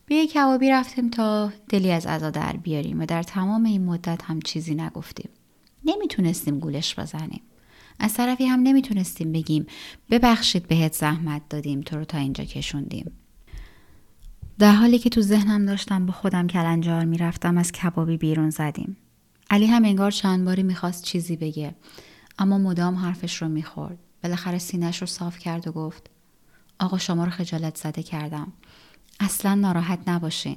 به 0.07 0.15
یک 0.15 0.33
کبابی 0.33 0.71
رفتیم 0.71 1.11
تا 1.11 1.53
دلی 1.69 1.91
از 1.91 2.07
عزا 2.07 2.31
در 2.31 2.53
بیاریم 2.53 3.01
و 3.01 3.07
در 3.07 3.23
تمام 3.23 3.65
این 3.65 3.85
مدت 3.85 4.23
هم 4.25 4.41
چیزی 4.41 4.75
نگفتیم. 4.75 5.29
نمی‌تونستیم 5.85 6.59
گولش 6.59 6.99
بزنیم. 6.99 7.41
از 8.01 8.15
طرفی 8.15 8.45
هم 8.45 8.61
نمی‌تونستیم 8.61 9.33
بگیم 9.33 9.67
ببخشید 10.11 10.69
بهت 10.69 10.93
زحمت 10.93 11.43
دادیم 11.51 11.81
تو 11.81 11.97
رو 11.97 12.05
تا 12.05 12.19
اینجا 12.19 12.45
کشوندیم. 12.45 13.13
در 14.59 14.73
حالی 14.73 14.99
که 14.99 15.11
تو 15.11 15.21
ذهنم 15.21 15.67
داشتم 15.67 16.07
با 16.07 16.13
خودم 16.13 16.47
کلنجار 16.47 17.05
می‌رفتم 17.05 17.59
از 17.59 17.73
کبابی 17.73 18.17
بیرون 18.17 18.51
زدیم. 18.51 18.97
علی 19.51 19.67
هم 19.67 19.85
انگار 19.85 20.11
چند 20.11 20.45
باری 20.45 20.63
می‌خواست 20.63 21.05
چیزی 21.05 21.37
بگه 21.37 21.75
اما 22.39 22.59
مدام 22.59 22.95
حرفش 22.95 23.43
رو 23.43 23.49
می‌خورد. 23.49 23.99
بالاخره 24.23 24.59
سینهش 24.59 24.99
رو 24.99 25.07
صاف 25.07 25.39
کرد 25.39 25.69
و 25.69 25.73
گفت 25.73 26.11
آقا 26.79 26.99
شما 26.99 27.25
رو 27.25 27.31
خجالت 27.31 27.77
زده 27.77 28.03
کردم. 28.03 28.53
اصلا 29.21 29.55
ناراحت 29.55 29.99
نباشین. 30.07 30.57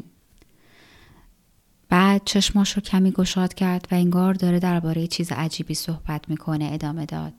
بعد 1.90 2.22
چشماش 2.26 2.72
رو 2.72 2.82
کمی 2.82 3.12
گشاد 3.12 3.54
کرد 3.54 3.88
و 3.92 3.96
انگار 3.96 4.34
داره 4.34 4.60
درباره 4.60 5.08
چیز 5.08 5.32
عجیبی 5.32 5.74
صحبت 5.74 6.30
می‌کنه 6.30 6.70
ادامه 6.74 7.06
داد. 7.06 7.34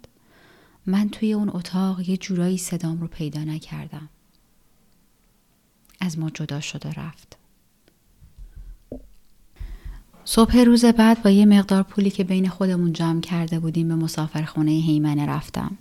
من 0.86 1.08
توی 1.08 1.32
اون 1.32 1.50
اتاق 1.54 2.08
یه 2.08 2.16
جورایی 2.16 2.58
صدام 2.58 3.00
رو 3.00 3.06
پیدا 3.06 3.44
نکردم. 3.44 4.08
از 6.00 6.18
ما 6.18 6.30
جدا 6.30 6.60
شد 6.60 6.86
و 6.86 6.88
رفت. 6.88 7.39
صبح 10.32 10.58
روز 10.58 10.84
بعد 10.84 11.22
با 11.22 11.30
یه 11.30 11.46
مقدار 11.46 11.82
پولی 11.82 12.10
که 12.10 12.24
بین 12.24 12.48
خودمون 12.48 12.92
جمع 12.92 13.20
کرده 13.20 13.60
بودیم 13.60 13.88
به 13.88 13.94
مسافرخونه 13.94 14.70
هیمنه 14.70 15.26
رفتم. 15.26 15.78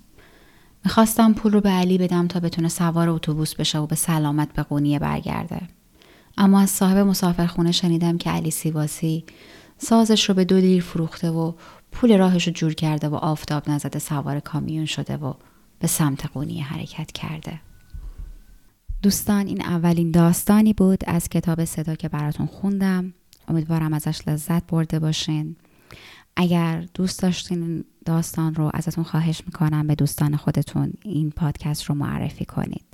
می‌خواستم 0.86 1.34
پول 1.34 1.52
رو 1.52 1.62
به 1.62 1.70
علی 1.70 1.98
بدم 1.98 2.28
تا 2.28 2.40
بتونه 2.40 2.68
سوار 2.68 3.10
اتوبوس 3.10 3.56
بشه 3.56 3.80
و 3.80 3.88
به 3.88 3.96
سلامت 3.96 4.54
به 4.54 4.64
قونیه 4.64 5.00
برگرده. 5.00 5.62
اما 6.38 6.60
از 6.60 6.70
صاحب 6.70 6.98
مسافرخونه 6.98 7.72
شنیدم 7.72 8.18
که 8.18 8.30
علی 8.30 8.52
سیواسی 8.52 9.24
سازش 9.78 10.30
رو 10.30 10.36
به 10.36 10.46
دو 10.46 10.62
دیر 10.62 10.84
فروخته 10.84 11.30
و 11.30 11.54
پول 11.92 12.18
راهش 12.18 12.48
رو 12.48 12.54
جور 12.54 12.74
کرده 12.74 13.10
و 13.10 13.16
آفتاب 13.16 13.70
نزده 13.70 14.00
سوار 14.00 14.40
کامیون 14.40 14.86
شده 14.86 15.18
و 15.18 15.34
به 15.80 15.88
سمت 15.88 16.26
قونیه 16.26 16.64
حرکت 16.64 17.12
کرده. 17.12 17.62
دوستان 19.02 19.48
این 19.48 19.62
اولین 19.62 20.12
داستانی 20.12 20.74
بود 20.74 21.04
از 21.08 21.30
کتاب 21.30 21.66
صدا 21.66 21.96
که 21.96 22.10
براتون 22.10 22.46
خوندم 22.46 23.14
امیدوارم 23.50 23.94
ازش 23.94 24.28
لذت 24.28 24.68
برده 24.68 25.00
باشین. 25.00 25.56
اگر 26.36 26.86
دوست 26.94 27.22
داشتین 27.22 27.84
داستان 28.06 28.56
رو 28.56 28.72
ازتون 28.74 29.04
خواهش 29.04 29.42
می‌کنم 29.46 29.88
به 29.88 29.96
دوستان 29.96 30.36
خودتون 30.36 30.94
این 31.04 31.32
پادکست 31.32 31.84
رو 31.84 31.96
معرفی 31.96 32.46
کنید. 32.46 32.86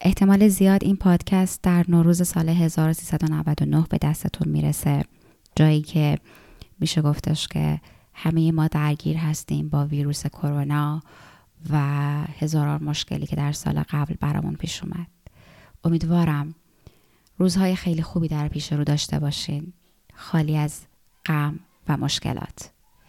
احتمال 0.00 0.48
زیاد 0.48 0.84
این 0.84 0.96
پادکست 0.96 1.62
در 1.62 1.84
نوروز 1.88 2.28
سال 2.28 2.48
1399 2.48 3.86
به 3.90 3.98
دستتون 3.98 4.48
می‌رسه. 4.48 5.04
جایی 5.56 5.82
که 5.82 6.18
میشه 6.80 7.02
گفتش 7.02 7.48
که 7.48 7.80
همه 8.14 8.52
ما 8.52 8.66
درگیر 8.66 9.16
هستیم 9.16 9.68
با 9.68 9.86
ویروس 9.86 10.26
کرونا 10.26 11.02
و 11.70 11.78
هزاران 12.38 12.84
مشکلی 12.84 13.26
که 13.26 13.36
در 13.36 13.52
سال 13.52 13.82
قبل 13.90 14.14
برامون 14.20 14.54
پیش 14.54 14.82
اومد. 14.82 15.06
امیدوارم 15.84 16.54
روزهای 17.38 17.76
خیلی 17.76 18.02
خوبی 18.02 18.28
در 18.28 18.48
پیش 18.48 18.72
رو 18.72 18.84
داشته 18.84 19.18
باشین. 19.18 19.72
خالی 20.20 20.56
از 20.56 20.80
غم 21.26 21.60
و 21.88 21.96
مشکلات. 21.96 22.70